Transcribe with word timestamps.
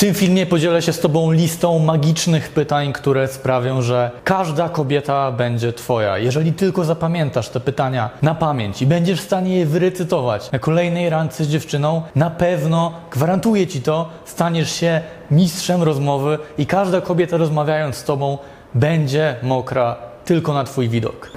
Tym 0.00 0.14
filmie 0.14 0.46
podzielę 0.46 0.82
się 0.82 0.92
z 0.92 1.00
Tobą 1.00 1.32
listą 1.32 1.78
magicznych 1.78 2.48
pytań, 2.48 2.92
które 2.92 3.28
sprawią, 3.28 3.82
że 3.82 4.10
każda 4.24 4.68
kobieta 4.68 5.32
będzie 5.32 5.72
Twoja. 5.72 6.18
Jeżeli 6.18 6.52
tylko 6.52 6.84
zapamiętasz 6.84 7.48
te 7.48 7.60
pytania 7.60 8.10
na 8.22 8.34
pamięć 8.34 8.82
i 8.82 8.86
będziesz 8.86 9.20
w 9.20 9.24
stanie 9.24 9.58
je 9.58 9.66
wyrecytować 9.66 10.52
na 10.52 10.58
kolejnej 10.58 11.10
randce 11.10 11.44
z 11.44 11.48
dziewczyną, 11.48 12.02
na 12.14 12.30
pewno, 12.30 12.92
gwarantuję 13.10 13.66
Ci 13.66 13.82
to, 13.82 14.08
staniesz 14.24 14.72
się 14.72 15.00
mistrzem 15.30 15.82
rozmowy 15.82 16.38
i 16.58 16.66
każda 16.66 17.00
kobieta 17.00 17.36
rozmawiając 17.36 17.96
z 17.96 18.04
Tobą 18.04 18.38
będzie 18.74 19.36
mokra 19.42 19.96
tylko 20.24 20.54
na 20.54 20.64
Twój 20.64 20.88
widok. 20.88 21.30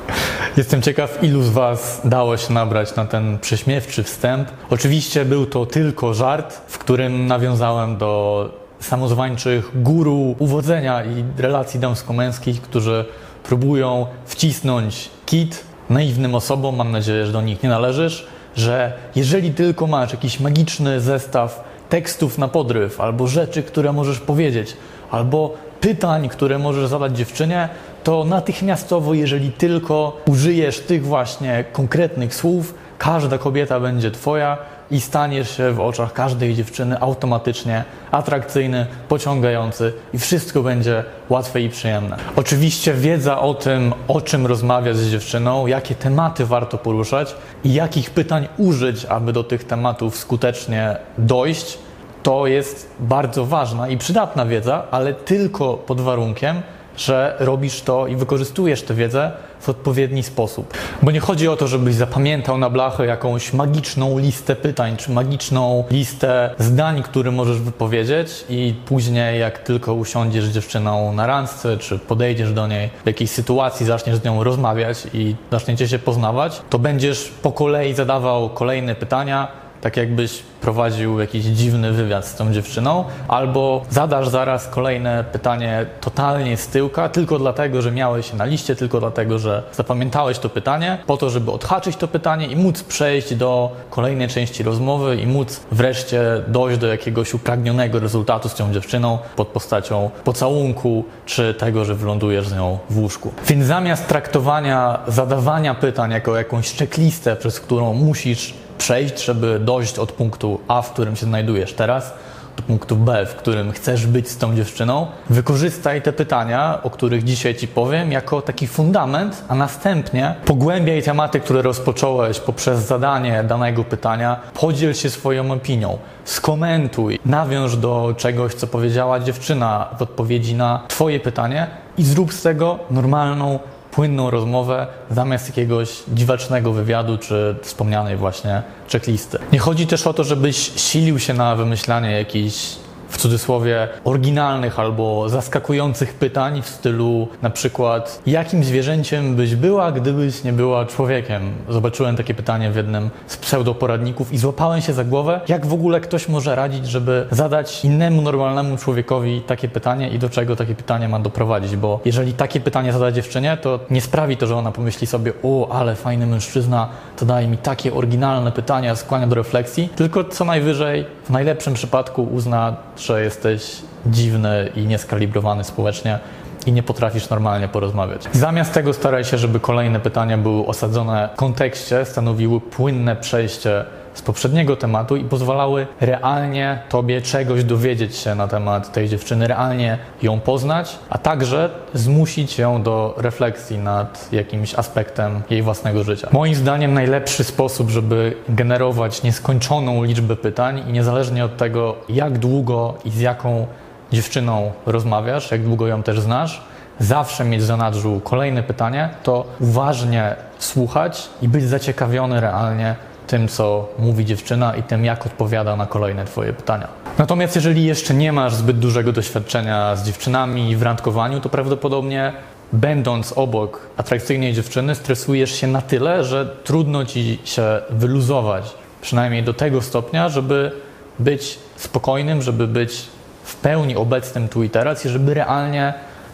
Jestem 0.57 0.81
ciekaw, 0.81 1.23
ilu 1.23 1.43
z 1.43 1.49
Was 1.49 2.01
dało 2.05 2.37
się 2.37 2.53
nabrać 2.53 2.95
na 2.95 3.05
ten 3.05 3.39
prześmiewczy 3.39 4.03
wstęp. 4.03 4.49
Oczywiście 4.69 5.25
był 5.25 5.45
to 5.45 5.65
tylko 5.65 6.13
żart, 6.13 6.53
w 6.67 6.77
którym 6.77 7.27
nawiązałem 7.27 7.97
do 7.97 8.49
samozwańczych 8.79 9.81
guru 9.83 10.35
uwodzenia 10.39 11.03
i 11.05 11.23
relacji 11.37 11.79
damsko-męskich, 11.79 12.61
którzy 12.61 13.05
próbują 13.43 14.05
wcisnąć 14.25 15.09
kit 15.25 15.63
naiwnym 15.89 16.35
osobom, 16.35 16.75
mam 16.75 16.91
nadzieję, 16.91 17.25
że 17.25 17.31
do 17.31 17.41
nich 17.41 17.63
nie 17.63 17.69
należysz, 17.69 18.27
że 18.55 18.93
jeżeli 19.15 19.51
tylko 19.51 19.87
masz 19.87 20.11
jakiś 20.11 20.39
magiczny 20.39 21.01
zestaw 21.01 21.63
tekstów 21.89 22.37
na 22.37 22.47
podryw, 22.47 23.01
albo 23.01 23.27
rzeczy, 23.27 23.63
które 23.63 23.93
możesz 23.93 24.19
powiedzieć, 24.19 24.77
albo 25.11 25.53
pytań, 25.81 26.29
które 26.29 26.59
możesz 26.59 26.87
zadać 26.89 27.17
dziewczynie, 27.17 27.69
to 28.03 28.25
natychmiastowo, 28.25 29.13
jeżeli 29.13 29.51
tylko 29.51 30.17
użyjesz 30.27 30.79
tych 30.79 31.05
właśnie 31.05 31.63
konkretnych 31.71 32.35
słów, 32.35 32.73
każda 32.97 33.37
kobieta 33.37 33.79
będzie 33.79 34.11
Twoja 34.11 34.57
i 34.91 35.01
staniesz 35.01 35.57
się 35.57 35.71
w 35.71 35.79
oczach 35.79 36.13
każdej 36.13 36.55
dziewczyny 36.55 36.99
automatycznie 36.99 37.83
atrakcyjny, 38.11 38.85
pociągający 39.07 39.93
i 40.13 40.19
wszystko 40.19 40.63
będzie 40.63 41.03
łatwe 41.29 41.61
i 41.61 41.69
przyjemne. 41.69 42.17
Oczywiście 42.35 42.93
wiedza 42.93 43.39
o 43.39 43.53
tym, 43.53 43.93
o 44.07 44.21
czym 44.21 44.47
rozmawiać 44.47 44.97
z 44.97 45.11
dziewczyną, 45.11 45.67
jakie 45.67 45.95
tematy 45.95 46.45
warto 46.45 46.77
poruszać 46.77 47.35
i 47.63 47.73
jakich 47.73 48.09
pytań 48.09 48.47
użyć, 48.57 49.05
aby 49.05 49.33
do 49.33 49.43
tych 49.43 49.63
tematów 49.63 50.17
skutecznie 50.17 50.97
dojść, 51.17 51.77
to 52.23 52.47
jest 52.47 52.89
bardzo 52.99 53.45
ważna 53.45 53.89
i 53.89 53.97
przydatna 53.97 54.45
wiedza, 54.45 54.83
ale 54.91 55.13
tylko 55.13 55.73
pod 55.73 56.01
warunkiem, 56.01 56.61
że 56.97 57.35
robisz 57.39 57.81
to 57.81 58.07
i 58.07 58.15
wykorzystujesz 58.15 58.81
tę 58.81 58.93
wiedzę 58.93 59.31
w 59.59 59.69
odpowiedni 59.69 60.23
sposób. 60.23 60.73
Bo 61.01 61.11
nie 61.11 61.19
chodzi 61.19 61.47
o 61.47 61.55
to, 61.55 61.67
żebyś 61.67 61.95
zapamiętał 61.95 62.57
na 62.57 62.69
blachę 62.69 63.05
jakąś 63.05 63.53
magiczną 63.53 64.17
listę 64.17 64.55
pytań, 64.55 64.97
czy 64.97 65.11
magiczną 65.11 65.83
listę 65.91 66.49
zdań, 66.59 67.03
które 67.03 67.31
możesz 67.31 67.59
wypowiedzieć 67.59 68.45
i 68.49 68.73
później 68.85 69.39
jak 69.39 69.59
tylko 69.59 69.93
usiądziesz 69.93 70.45
z 70.45 70.53
dziewczyną 70.53 71.13
na 71.13 71.27
randce, 71.27 71.77
czy 71.77 71.99
podejdziesz 71.99 72.53
do 72.53 72.67
niej 72.67 72.89
w 73.03 73.07
jakiejś 73.07 73.29
sytuacji, 73.29 73.85
zaczniesz 73.85 74.17
z 74.17 74.23
nią 74.23 74.43
rozmawiać 74.43 74.97
i 75.13 75.35
zaczniecie 75.51 75.87
się 75.87 75.99
poznawać, 75.99 76.61
to 76.69 76.79
będziesz 76.79 77.31
po 77.41 77.51
kolei 77.51 77.93
zadawał 77.93 78.49
kolejne 78.49 78.95
pytania, 78.95 79.62
tak 79.83 79.97
jakbyś 79.97 80.43
prowadził 80.61 81.19
jakiś 81.19 81.45
dziwny 81.45 81.91
wywiad 81.91 82.25
z 82.25 82.35
tą 82.35 82.53
dziewczyną, 82.53 83.05
albo 83.27 83.81
zadasz 83.89 84.27
zaraz 84.29 84.67
kolejne 84.67 85.23
pytanie 85.31 85.85
totalnie 86.01 86.57
z 86.57 86.67
tyłka, 86.67 87.09
tylko 87.09 87.39
dlatego, 87.39 87.81
że 87.81 87.91
miałeś 87.91 88.31
się 88.31 88.37
na 88.37 88.45
liście, 88.45 88.75
tylko 88.75 88.99
dlatego, 88.99 89.39
że 89.39 89.63
zapamiętałeś 89.73 90.39
to 90.39 90.49
pytanie, 90.49 90.97
po 91.07 91.17
to, 91.17 91.29
żeby 91.29 91.51
odhaczyć 91.51 91.95
to 91.95 92.07
pytanie 92.07 92.47
i 92.47 92.55
móc 92.55 92.83
przejść 92.83 93.35
do 93.35 93.71
kolejnej 93.89 94.27
części 94.27 94.63
rozmowy 94.63 95.15
i 95.15 95.27
móc 95.27 95.61
wreszcie 95.71 96.21
dojść 96.47 96.79
do 96.79 96.87
jakiegoś 96.87 97.33
upragnionego 97.33 97.99
rezultatu 97.99 98.49
z 98.49 98.53
tą 98.53 98.73
dziewczyną 98.73 99.17
pod 99.35 99.47
postacią 99.47 100.09
pocałunku, 100.23 101.05
czy 101.25 101.53
tego, 101.53 101.85
że 101.85 101.95
wylądujesz 101.95 102.47
z 102.47 102.53
nią 102.53 102.77
w 102.89 102.97
łóżku. 102.97 103.33
Więc 103.47 103.65
zamiast 103.65 104.07
traktowania 104.07 104.99
zadawania 105.07 105.75
pytań 105.75 106.11
jako 106.11 106.37
jakąś 106.37 106.73
checklistę, 106.77 107.35
przez 107.35 107.59
którą 107.59 107.93
musisz 107.93 108.53
przejść, 108.83 109.25
żeby 109.25 109.59
dojść 109.59 109.99
od 109.99 110.11
punktu 110.11 110.59
A, 110.67 110.81
w 110.81 110.93
którym 110.93 111.15
się 111.15 111.25
znajdujesz 111.25 111.73
teraz, 111.73 112.13
do 112.57 112.63
punktu 112.63 112.95
B, 112.95 113.25
w 113.25 113.35
którym 113.35 113.71
chcesz 113.71 114.07
być 114.07 114.29
z 114.29 114.37
tą 114.37 114.55
dziewczyną, 114.55 115.07
wykorzystaj 115.29 116.01
te 116.01 116.13
pytania, 116.13 116.79
o 116.83 116.89
których 116.89 117.23
dzisiaj 117.23 117.55
Ci 117.55 117.67
powiem, 117.67 118.11
jako 118.11 118.41
taki 118.41 118.67
fundament, 118.67 119.43
a 119.47 119.55
następnie 119.55 120.35
pogłębiaj 120.45 121.03
tematy, 121.03 121.39
które 121.39 121.61
rozpocząłeś 121.61 122.39
poprzez 122.39 122.79
zadanie 122.79 123.43
danego 123.43 123.83
pytania, 123.83 124.39
podziel 124.53 124.93
się 124.93 125.09
swoją 125.09 125.51
opinią, 125.51 125.97
skomentuj, 126.25 127.19
nawiąż 127.25 127.75
do 127.75 128.13
czegoś, 128.17 128.53
co 128.53 128.67
powiedziała 128.67 129.19
dziewczyna 129.19 129.89
w 129.99 130.01
odpowiedzi 130.01 130.55
na 130.55 130.81
Twoje 130.87 131.19
pytanie 131.19 131.67
i 131.97 132.03
zrób 132.03 132.33
z 132.33 132.41
tego 132.41 132.79
normalną 132.91 133.59
płynną 133.95 134.29
rozmowę 134.29 134.87
zamiast 135.09 135.47
jakiegoś 135.47 136.03
dziwacznego 136.13 136.73
wywiadu 136.73 137.17
czy 137.17 137.55
wspomnianej 137.61 138.17
właśnie 138.17 138.63
checklisty. 138.91 139.37
Nie 139.51 139.59
chodzi 139.59 139.87
też 139.87 140.07
o 140.07 140.13
to, 140.13 140.23
żebyś 140.23 140.71
silił 140.75 141.19
się 141.19 141.33
na 141.33 141.55
wymyślanie 141.55 142.11
jakichś 142.11 142.75
w 143.13 143.17
cudzysłowie 143.17 143.87
oryginalnych 144.03 144.79
albo 144.79 145.29
zaskakujących 145.29 146.13
pytań 146.13 146.61
w 146.61 146.69
stylu 146.69 147.27
na 147.41 147.49
przykład 147.49 148.21
jakim 148.25 148.63
zwierzęciem 148.63 149.35
byś 149.35 149.55
była, 149.55 149.91
gdybyś 149.91 150.43
nie 150.43 150.53
była 150.53 150.85
człowiekiem? 150.85 151.51
Zobaczyłem 151.69 152.15
takie 152.15 152.33
pytanie 152.33 152.71
w 152.71 152.75
jednym 152.75 153.09
z 153.27 153.37
pseudoporadników 153.37 154.33
i 154.33 154.37
złapałem 154.37 154.81
się 154.81 154.93
za 154.93 155.03
głowę, 155.03 155.41
jak 155.47 155.65
w 155.65 155.73
ogóle 155.73 156.01
ktoś 156.01 156.29
może 156.29 156.55
radzić, 156.55 156.87
żeby 156.87 157.27
zadać 157.31 157.85
innemu 157.85 158.21
normalnemu 158.21 158.77
człowiekowi 158.77 159.41
takie 159.41 159.67
pytanie 159.67 160.09
i 160.09 160.19
do 160.19 160.29
czego 160.29 160.55
takie 160.55 160.75
pytanie 160.75 161.09
ma 161.09 161.19
doprowadzić, 161.19 161.75
bo 161.75 161.99
jeżeli 162.05 162.33
takie 162.33 162.59
pytanie 162.59 162.93
zada 162.93 163.11
dziewczynie, 163.11 163.57
to 163.61 163.79
nie 163.89 164.01
sprawi 164.01 164.37
to, 164.37 164.47
że 164.47 164.55
ona 164.55 164.71
pomyśli 164.71 165.07
sobie 165.07 165.33
o, 165.43 165.69
ale 165.71 165.95
fajny 165.95 166.27
mężczyzna, 166.27 166.89
to 167.17 167.25
daje 167.25 167.47
mi 167.47 167.57
takie 167.57 167.93
oryginalne 167.93 168.51
pytania, 168.51 168.95
skłania 168.95 169.27
do 169.27 169.35
refleksji, 169.35 169.89
tylko 169.95 170.23
co 170.23 170.45
najwyżej 170.45 171.05
w 171.25 171.29
najlepszym 171.29 171.73
przypadku 171.73 172.23
uzna, 172.23 172.75
że 172.97 173.23
jesteś 173.23 173.81
dziwny 174.05 174.71
i 174.75 174.85
nieskalibrowany 174.85 175.63
społecznie 175.63 176.19
i 176.65 176.71
nie 176.71 176.83
potrafisz 176.83 177.29
normalnie 177.29 177.67
porozmawiać. 177.67 178.23
Zamiast 178.31 178.73
tego 178.73 178.93
staraj 178.93 179.23
się, 179.23 179.37
żeby 179.37 179.59
kolejne 179.59 179.99
pytania 179.99 180.37
były 180.37 180.65
osadzone 180.65 181.29
w 181.33 181.37
kontekście, 181.37 182.05
stanowiły 182.05 182.61
płynne 182.61 183.15
przejście 183.15 183.85
z 184.13 184.21
poprzedniego 184.21 184.75
tematu 184.75 185.15
i 185.15 185.23
pozwalały 185.23 185.87
realnie 186.01 186.79
Tobie 186.89 187.21
czegoś 187.21 187.63
dowiedzieć 187.63 188.15
się 188.15 188.35
na 188.35 188.47
temat 188.47 188.91
tej 188.91 189.09
dziewczyny, 189.09 189.47
realnie 189.47 189.97
ją 190.21 190.39
poznać, 190.39 190.99
a 191.09 191.17
także 191.17 191.69
zmusić 191.93 192.59
ją 192.59 192.83
do 192.83 193.13
refleksji 193.17 193.77
nad 193.77 194.29
jakimś 194.31 194.75
aspektem 194.75 195.41
jej 195.49 195.61
własnego 195.61 196.03
życia. 196.03 196.27
Moim 196.31 196.55
zdaniem 196.55 196.93
najlepszy 196.93 197.43
sposób, 197.43 197.89
żeby 197.89 198.35
generować 198.49 199.23
nieskończoną 199.23 200.03
liczbę 200.03 200.35
pytań 200.35 200.83
i 200.89 200.91
niezależnie 200.91 201.45
od 201.45 201.57
tego, 201.57 201.95
jak 202.09 202.37
długo 202.37 202.93
i 203.05 203.09
z 203.09 203.19
jaką 203.19 203.67
dziewczyną 204.11 204.71
rozmawiasz, 204.85 205.51
jak 205.51 205.63
długo 205.63 205.87
ją 205.87 206.03
też 206.03 206.19
znasz, 206.19 206.61
zawsze 206.99 207.45
mieć 207.45 207.61
w 207.61 207.65
zanadrzu 207.65 208.21
kolejne 208.23 208.63
pytanie, 208.63 209.09
to 209.23 209.45
uważnie 209.59 210.35
słuchać 210.59 211.29
i 211.41 211.47
być 211.47 211.63
zaciekawiony 211.63 212.41
realnie 212.41 212.95
tym, 213.27 213.47
co 213.47 213.89
mówi 213.99 214.25
dziewczyna 214.25 214.75
i 214.75 214.83
tym, 214.83 215.05
jak 215.05 215.25
odpowiada 215.25 215.75
na 215.75 215.85
kolejne 215.85 216.25
Twoje 216.25 216.53
pytania. 216.53 216.87
Natomiast 217.17 217.55
jeżeli 217.55 217.85
jeszcze 217.85 218.13
nie 218.13 218.31
masz 218.33 218.55
zbyt 218.55 218.79
dużego 218.79 219.11
doświadczenia 219.11 219.95
z 219.95 220.05
dziewczynami 220.05 220.75
w 220.75 220.81
randkowaniu, 220.81 221.39
to 221.39 221.49
prawdopodobnie 221.49 222.33
będąc 222.73 223.33
obok 223.35 223.79
atrakcyjnej 223.97 224.53
dziewczyny, 224.53 224.95
stresujesz 224.95 225.51
się 225.51 225.67
na 225.67 225.81
tyle, 225.81 226.23
że 226.23 226.45
trudno 226.63 227.05
ci 227.05 227.39
się 227.43 227.63
wyluzować, 227.89 228.71
przynajmniej 229.01 229.43
do 229.43 229.53
tego 229.53 229.81
stopnia, 229.81 230.29
żeby 230.29 230.71
być 231.19 231.59
spokojnym, 231.75 232.41
żeby 232.41 232.67
być 232.67 233.07
w 233.43 233.55
pełni 233.55 233.95
obecnym 233.95 234.47
tu 234.47 234.63
i 234.63 234.69
teraz 234.69 235.05
i 235.05 235.09
żeby 235.09 235.33
realnie 235.33 235.93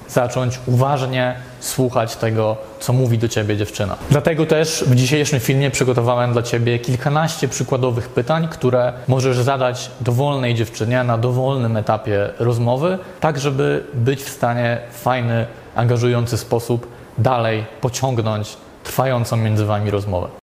zacząć 0.09 0.59
uważnie 0.65 1.35
słuchać 1.59 2.15
tego, 2.15 2.57
co 2.79 2.94
mówi 2.94 3.17
do 3.17 3.27
ciebie 3.27 3.57
dziewczyna. 3.57 3.95
Dlatego 4.09 4.45
też 4.45 4.83
w 4.88 4.95
dzisiejszym 4.95 5.39
filmie 5.39 5.71
przygotowałem 5.71 6.33
dla 6.33 6.41
ciebie 6.41 6.79
kilkanaście 6.79 7.47
przykładowych 7.47 8.09
pytań, 8.09 8.47
które 8.47 8.94
możesz 9.07 9.38
zadać 9.38 9.91
dowolnej 10.01 10.56
dziewczynie 10.56 11.03
na 11.03 11.17
dowolnym 11.17 11.77
etapie 11.77 12.29
rozmowy, 12.39 12.97
tak 13.19 13.39
żeby 13.39 13.83
być 13.94 14.23
w 14.23 14.29
stanie 14.29 14.77
w 14.91 15.01
fajny, 15.01 15.45
angażujący 15.75 16.38
sposób 16.38 16.88
dalej 17.17 17.65
pociągnąć 17.81 18.57
trwającą 18.83 19.38
między 19.38 19.65
wami 19.65 19.91
rozmowę. 19.91 20.38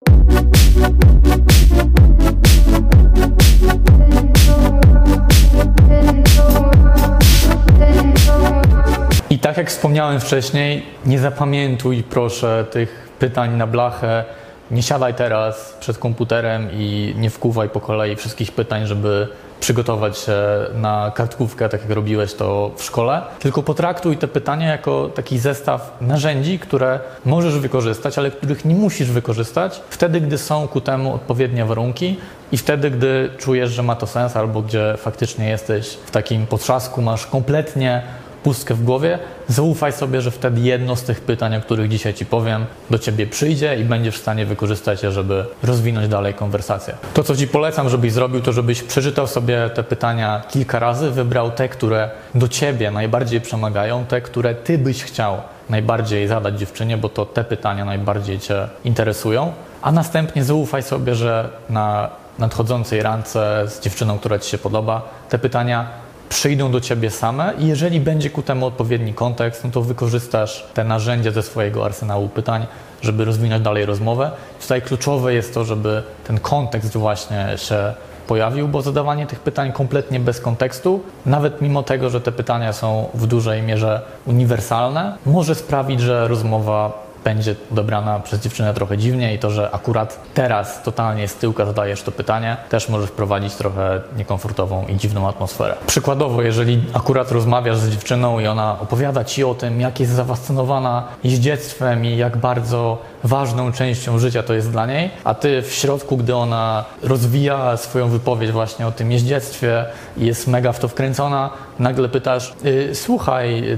Wspomniałem 9.53 10.19
wcześniej, 10.19 10.86
nie 11.06 11.19
zapamiętuj 11.19 12.03
proszę 12.03 12.65
tych 12.71 13.09
pytań 13.19 13.57
na 13.57 13.68
blachę. 13.68 14.24
Nie 14.71 14.83
siadaj 14.83 15.13
teraz 15.13 15.77
przed 15.80 15.97
komputerem 15.97 16.69
i 16.74 17.13
nie 17.18 17.30
wkuwaj 17.30 17.69
po 17.69 17.81
kolei 17.81 18.15
wszystkich 18.15 18.51
pytań, 18.51 18.86
żeby 18.86 19.27
przygotować 19.59 20.18
się 20.18 20.38
na 20.75 21.12
kartkówkę, 21.15 21.69
tak 21.69 21.81
jak 21.81 21.89
robiłeś 21.89 22.33
to 22.33 22.71
w 22.75 22.83
szkole, 22.83 23.21
tylko 23.39 23.63
potraktuj 23.63 24.18
te 24.18 24.27
pytania 24.27 24.68
jako 24.68 25.09
taki 25.15 25.39
zestaw 25.39 25.97
narzędzi, 26.01 26.59
które 26.59 27.00
możesz 27.25 27.59
wykorzystać, 27.59 28.18
ale 28.18 28.31
których 28.31 28.65
nie 28.65 28.75
musisz 28.75 29.12
wykorzystać 29.12 29.81
wtedy, 29.89 30.21
gdy 30.21 30.38
są 30.38 30.68
ku 30.68 30.81
temu 30.81 31.13
odpowiednie 31.13 31.65
warunki 31.65 32.19
i 32.51 32.57
wtedy, 32.57 32.92
gdy 32.92 33.30
czujesz, 33.38 33.71
że 33.71 33.83
ma 33.83 33.95
to 33.95 34.07
sens, 34.07 34.36
albo 34.36 34.62
gdzie 34.62 34.95
faktycznie 34.97 35.50
jesteś 35.50 35.88
w 35.88 36.12
takim 36.12 36.47
potrzasku, 36.47 37.01
masz 37.01 37.27
kompletnie 37.27 38.01
pustkę 38.45 38.74
w 38.74 38.83
głowie, 38.83 39.19
zaufaj 39.47 39.94
sobie, 39.94 40.21
że 40.21 40.31
wtedy 40.31 40.62
jedno 40.62 40.95
z 40.95 41.03
tych 41.03 41.21
pytań, 41.21 41.56
o 41.56 41.62
których 41.62 41.89
dzisiaj 41.89 42.13
Ci 42.13 42.25
powiem, 42.25 42.65
do 42.89 43.00
Ciebie 43.00 43.27
przyjdzie 43.27 43.75
i 43.75 43.83
będziesz 43.83 44.15
w 44.15 44.21
stanie 44.21 44.45
wykorzystać 44.45 45.03
je, 45.03 45.12
żeby 45.12 45.45
rozwinąć 45.63 46.07
dalej 46.07 46.33
konwersację. 46.33 46.94
To, 47.13 47.24
co 47.24 47.36
Ci 47.36 47.47
polecam, 47.47 47.89
żebyś 47.89 48.12
zrobił, 48.12 48.42
to 48.42 48.53
żebyś 48.53 48.83
przeczytał 48.83 49.27
sobie 49.27 49.69
te 49.69 49.83
pytania 49.83 50.42
kilka 50.50 50.80
razy, 50.80 51.12
wybrał 51.12 51.51
te, 51.51 51.69
które 51.69 52.09
do 52.36 52.47
Ciebie 52.47 52.92
najbardziej 52.92 53.42
przemagają, 53.42 54.06
te, 54.06 54.21
które 54.21 54.56
Ty 54.56 54.77
byś 54.77 55.03
chciał 55.03 55.38
najbardziej 55.69 56.27
zadać 56.27 56.59
dziewczynie, 56.59 56.97
bo 56.97 57.09
to 57.09 57.25
te 57.25 57.44
pytania 57.44 57.86
najbardziej 57.86 58.39
Cię 58.39 58.68
interesują, 58.83 59.53
a 59.81 59.92
następnie 59.92 60.44
zaufaj 60.44 60.83
sobie, 60.83 61.15
że 61.15 61.50
na 61.69 62.09
nadchodzącej 62.39 63.01
randce 63.01 63.63
z 63.68 63.80
dziewczyną, 63.80 64.19
która 64.19 64.39
Ci 64.39 64.50
się 64.50 64.57
podoba, 64.57 65.01
te 65.30 65.39
pytania 65.39 66.05
przyjdą 66.30 66.72
do 66.72 66.81
ciebie 66.81 67.12
same 67.12 67.54
i 67.60 67.68
jeżeli 67.68 68.00
będzie 68.00 68.30
ku 68.30 68.42
temu 68.42 68.66
odpowiedni 68.66 69.13
kontekst, 69.13 69.63
no 69.63 69.72
to 69.72 69.81
wykorzystasz 69.81 70.66
te 70.74 70.83
narzędzia 70.83 71.31
ze 71.31 71.44
swojego 71.44 71.86
arsenału 71.86 72.30
pytań, 72.30 72.68
żeby 73.01 73.25
rozwinąć 73.25 73.63
dalej 73.63 73.86
rozmowę. 73.86 74.31
Tutaj 74.62 74.81
kluczowe 74.81 75.33
jest 75.33 75.54
to, 75.54 75.66
żeby 75.66 76.04
ten 76.27 76.39
kontekst 76.39 76.98
właśnie 76.98 77.48
się 77.56 77.94
pojawił, 78.27 78.68
bo 78.68 78.81
zadawanie 78.81 79.27
tych 79.27 79.39
pytań 79.39 79.72
kompletnie 79.72 80.19
bez 80.19 80.42
kontekstu, 80.42 81.04
nawet 81.25 81.62
mimo 81.62 81.83
tego, 81.83 82.10
że 82.10 82.22
te 82.22 82.31
pytania 82.31 82.74
są 82.74 83.10
w 83.13 83.28
dużej 83.28 83.62
mierze 83.62 84.01
uniwersalne, 84.25 85.18
może 85.25 85.56
sprawić, 85.56 86.01
że 86.01 86.28
rozmowa 86.28 87.05
będzie 87.25 87.56
odebrana 87.72 88.19
przez 88.19 88.39
dziewczynę 88.39 88.74
trochę 88.74 88.98
dziwnie 88.98 89.33
i 89.33 89.39
to, 89.39 89.51
że 89.51 89.72
akurat 89.72 90.19
teraz 90.33 90.83
totalnie 90.83 91.27
z 91.27 91.36
tyłka 91.36 91.66
zadajesz 91.66 92.01
to 92.01 92.12
pytanie, 92.12 92.57
też 92.69 92.89
może 92.89 93.07
wprowadzić 93.07 93.54
trochę 93.54 94.01
niekomfortową 94.18 94.86
i 94.88 94.95
dziwną 94.95 95.27
atmosferę. 95.27 95.75
Przykładowo, 95.88 96.42
jeżeli 96.42 96.83
akurat 96.94 97.31
rozmawiasz 97.31 97.77
z 97.77 97.89
dziewczyną 97.89 98.39
i 98.39 98.48
ona 98.48 98.80
opowiada 98.80 99.24
ci 99.24 99.44
o 99.44 99.54
tym, 99.54 99.81
jak 99.81 100.00
jest 100.00 100.12
zafascynowana 100.12 101.04
jeździectwem 101.24 102.06
i 102.06 102.18
jak 102.18 102.38
bardzo 102.38 102.98
ważną 103.24 103.71
częścią 103.71 104.19
życia 104.19 104.44
to 104.44 104.54
jest 104.54 104.71
dla 104.71 104.86
niej, 104.86 105.10
a 105.24 105.33
ty 105.33 105.62
w 105.62 105.74
środku, 105.74 106.18
gdy 106.18 106.36
ona 106.36 106.86
rozwija 107.04 107.78
swoją 107.78 108.10
wypowiedź 108.10 108.51
właśnie 108.51 108.88
o 108.88 108.92
tym 108.92 109.12
jeździectwie 109.12 109.86
i 110.18 110.25
jest 110.25 110.48
mega 110.48 110.71
w 110.71 110.80
to 110.80 110.88
wkręcona, 110.88 111.50
nagle 111.80 112.10
pytasz, 112.10 112.54
y, 112.66 112.95
słuchaj, 112.95 113.78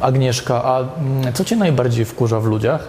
Agnieszka, 0.00 0.64
a 0.64 0.80
mm, 0.80 1.32
co 1.32 1.44
Cię 1.44 1.56
najbardziej 1.56 2.04
wkurza 2.04 2.40
w 2.40 2.44
ludziach? 2.44 2.88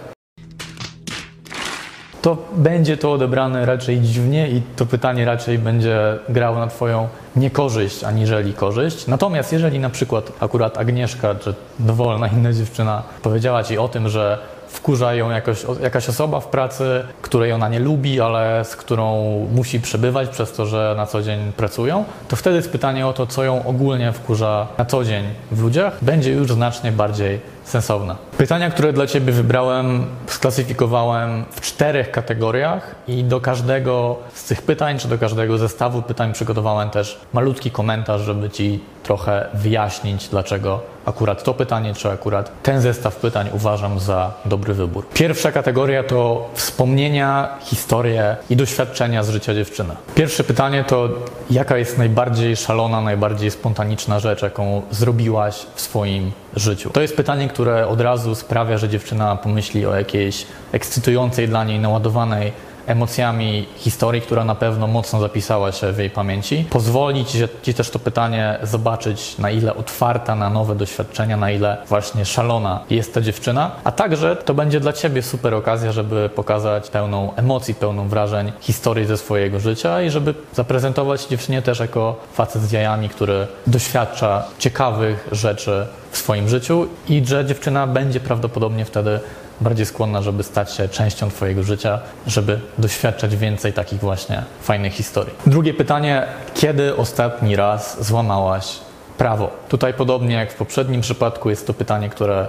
To 2.22 2.36
będzie 2.56 2.96
to 2.96 3.12
odebrane 3.12 3.66
raczej 3.66 4.00
dziwnie 4.00 4.48
i 4.48 4.62
to 4.76 4.86
pytanie 4.86 5.24
raczej 5.24 5.58
będzie 5.58 6.18
grało 6.28 6.58
na 6.58 6.66
Twoją 6.66 7.08
niekorzyść, 7.36 8.04
aniżeli 8.04 8.52
korzyść. 8.52 9.06
Natomiast 9.06 9.52
jeżeli 9.52 9.78
na 9.78 9.90
przykład 9.90 10.32
akurat 10.40 10.78
Agnieszka, 10.78 11.34
czy 11.34 11.54
dowolna 11.78 12.28
inna 12.28 12.52
dziewczyna 12.52 13.02
powiedziała 13.22 13.64
Ci 13.64 13.78
o 13.78 13.88
tym, 13.88 14.08
że 14.08 14.38
wkurza 14.68 15.14
ją 15.14 15.30
jakoś, 15.30 15.66
jakaś 15.82 16.08
osoba 16.08 16.40
w 16.40 16.46
pracy, 16.46 17.04
której 17.22 17.52
ona 17.52 17.68
nie 17.68 17.78
lubi, 17.78 18.20
ale 18.20 18.64
z 18.64 18.76
którą 18.76 19.22
musi 19.54 19.80
przebywać 19.80 20.28
przez 20.28 20.52
to, 20.52 20.66
że 20.66 20.94
na 20.96 21.06
co 21.06 21.22
dzień 21.22 21.52
pracują, 21.52 22.04
to 22.28 22.36
wtedy 22.36 22.56
jest 22.56 22.72
pytanie 22.72 23.06
o 23.06 23.12
to, 23.12 23.26
co 23.26 23.44
ją 23.44 23.66
ogólnie 23.66 24.12
wkurza 24.12 24.66
na 24.78 24.84
co 24.84 25.04
dzień 25.04 25.24
w 25.50 25.62
ludziach, 25.62 25.98
będzie 26.02 26.32
już 26.32 26.52
znacznie 26.52 26.92
bardziej 26.92 27.40
sensowna. 27.68 28.16
Pytania, 28.38 28.70
które 28.70 28.92
dla 28.92 29.06
Ciebie 29.06 29.32
wybrałem, 29.32 30.06
sklasyfikowałem 30.26 31.44
w 31.50 31.60
czterech 31.60 32.10
kategoriach 32.10 32.94
i 33.08 33.24
do 33.24 33.40
każdego 33.40 34.16
z 34.34 34.44
tych 34.44 34.62
pytań, 34.62 34.98
czy 34.98 35.08
do 35.08 35.18
każdego 35.18 35.58
zestawu 35.58 36.02
pytań 36.02 36.32
przygotowałem 36.32 36.90
też 36.90 37.20
malutki 37.32 37.70
komentarz, 37.70 38.20
żeby 38.20 38.50
Ci 38.50 38.80
trochę 39.02 39.46
wyjaśnić, 39.54 40.28
dlaczego 40.28 40.80
akurat 41.06 41.44
to 41.44 41.54
pytanie, 41.54 41.94
czy 41.94 42.10
akurat 42.10 42.62
ten 42.62 42.80
zestaw 42.80 43.16
pytań 43.16 43.50
uważam 43.52 44.00
za 44.00 44.32
dobry 44.44 44.74
wybór. 44.74 45.08
Pierwsza 45.14 45.52
kategoria 45.52 46.02
to 46.02 46.48
wspomnienia, 46.54 47.48
historie 47.60 48.36
i 48.50 48.56
doświadczenia 48.56 49.22
z 49.22 49.30
życia 49.30 49.54
dziewczyny. 49.54 49.94
Pierwsze 50.14 50.44
pytanie 50.44 50.84
to, 50.84 51.08
jaka 51.50 51.76
jest 51.76 51.98
najbardziej 51.98 52.56
szalona, 52.56 53.00
najbardziej 53.00 53.50
spontaniczna 53.50 54.20
rzecz, 54.20 54.42
jaką 54.42 54.82
zrobiłaś 54.90 55.66
w 55.74 55.80
swoim 55.80 56.32
życiu? 56.56 56.90
To 56.90 57.00
jest 57.00 57.16
pytanie, 57.16 57.48
które 57.48 57.88
od 57.88 58.00
razu 58.00 58.34
sprawia, 58.34 58.78
że 58.78 58.88
dziewczyna 58.88 59.36
pomyśli 59.36 59.86
o 59.86 59.96
jakiejś 59.96 60.46
ekscytującej 60.72 61.48
dla 61.48 61.64
niej, 61.64 61.80
naładowanej 61.80 62.52
emocjami 62.88 63.66
historii, 63.76 64.20
która 64.20 64.44
na 64.44 64.54
pewno 64.54 64.86
mocno 64.86 65.20
zapisała 65.20 65.72
się 65.72 65.92
w 65.92 65.98
jej 65.98 66.10
pamięci. 66.10 66.64
Pozwolić 66.70 67.36
Ci 67.62 67.74
też 67.74 67.90
to 67.90 67.98
pytanie 67.98 68.58
zobaczyć, 68.62 69.38
na 69.38 69.50
ile 69.50 69.74
otwarta 69.74 70.34
na 70.34 70.50
nowe 70.50 70.74
doświadczenia, 70.74 71.36
na 71.36 71.50
ile 71.50 71.76
właśnie 71.88 72.24
szalona 72.24 72.80
jest 72.90 73.14
ta 73.14 73.20
dziewczyna, 73.20 73.70
a 73.84 73.92
także 73.92 74.36
to 74.36 74.54
będzie 74.54 74.80
dla 74.80 74.92
Ciebie 74.92 75.22
super 75.22 75.54
okazja, 75.54 75.92
żeby 75.92 76.30
pokazać 76.34 76.90
pełną 76.90 77.34
emocji, 77.36 77.74
pełną 77.74 78.08
wrażeń 78.08 78.52
historii 78.60 79.06
ze 79.06 79.16
swojego 79.16 79.60
życia 79.60 80.02
i 80.02 80.10
żeby 80.10 80.34
zaprezentować 80.54 81.26
dziewczynie 81.26 81.62
też 81.62 81.80
jako 81.80 82.16
facet 82.32 82.62
z 82.62 82.72
jajami, 82.72 83.08
który 83.08 83.46
doświadcza 83.66 84.44
ciekawych 84.58 85.28
rzeczy 85.32 85.86
w 86.10 86.18
swoim 86.18 86.48
życiu 86.48 86.88
i 87.08 87.22
że 87.26 87.44
dziewczyna 87.44 87.86
będzie 87.86 88.20
prawdopodobnie 88.20 88.84
wtedy 88.84 89.20
bardziej 89.60 89.86
skłonna, 89.86 90.22
żeby 90.22 90.42
stać 90.42 90.72
się 90.72 90.88
częścią 90.88 91.30
Twojego 91.30 91.62
życia, 91.62 92.00
żeby 92.26 92.60
doświadczać 92.78 93.36
więcej 93.36 93.72
takich 93.72 94.00
właśnie 94.00 94.42
fajnych 94.62 94.92
historii. 94.92 95.34
Drugie 95.46 95.74
pytanie: 95.74 96.26
kiedy 96.54 96.96
ostatni 96.96 97.56
raz 97.56 98.06
złamałaś 98.06 98.76
prawo? 99.18 99.50
Tutaj, 99.68 99.94
podobnie 99.94 100.34
jak 100.34 100.52
w 100.52 100.56
poprzednim 100.56 101.00
przypadku, 101.00 101.50
jest 101.50 101.66
to 101.66 101.74
pytanie, 101.74 102.08
które 102.08 102.46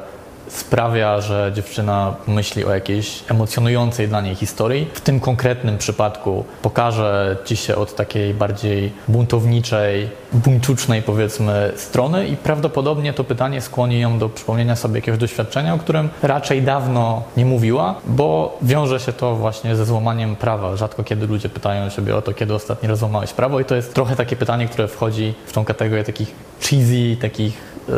sprawia, 0.49 1.21
że 1.21 1.51
dziewczyna 1.55 2.15
myśli 2.27 2.65
o 2.65 2.73
jakiejś 2.73 3.23
emocjonującej 3.27 4.07
dla 4.07 4.21
niej 4.21 4.35
historii. 4.35 4.87
W 4.93 5.01
tym 5.01 5.19
konkretnym 5.19 5.77
przypadku 5.77 6.45
pokaże 6.61 7.37
ci 7.45 7.55
się 7.55 7.75
od 7.75 7.95
takiej 7.95 8.33
bardziej 8.33 8.91
buntowniczej, 9.07 10.09
buńczucznej 10.33 11.01
powiedzmy 11.01 11.71
strony 11.75 12.27
i 12.27 12.37
prawdopodobnie 12.37 13.13
to 13.13 13.23
pytanie 13.23 13.61
skłoni 13.61 13.99
ją 13.99 14.19
do 14.19 14.29
przypomnienia 14.29 14.75
sobie 14.75 14.95
jakiegoś 14.95 15.19
doświadczenia, 15.19 15.73
o 15.73 15.77
którym 15.77 16.09
raczej 16.21 16.61
dawno 16.61 17.23
nie 17.37 17.45
mówiła, 17.45 17.95
bo 18.05 18.57
wiąże 18.61 18.99
się 18.99 19.13
to 19.13 19.35
właśnie 19.35 19.75
ze 19.75 19.85
złamaniem 19.85 20.35
prawa. 20.35 20.77
Rzadko 20.77 21.03
kiedy 21.03 21.27
ludzie 21.27 21.49
pytają 21.49 21.89
siebie 21.89 22.15
o 22.15 22.21
to, 22.21 22.33
kiedy 22.33 22.53
ostatni 22.53 22.89
raz 22.89 22.99
złamałeś 22.99 23.33
prawo 23.33 23.59
i 23.59 23.65
to 23.65 23.75
jest 23.75 23.93
trochę 23.93 24.15
takie 24.15 24.35
pytanie, 24.35 24.67
które 24.67 24.87
wchodzi 24.87 25.33
w 25.45 25.53
tą 25.53 25.65
kategorię 25.65 26.03
takich 26.03 26.35
cheesy, 26.61 27.17
takich 27.21 27.53
um, 27.87 27.97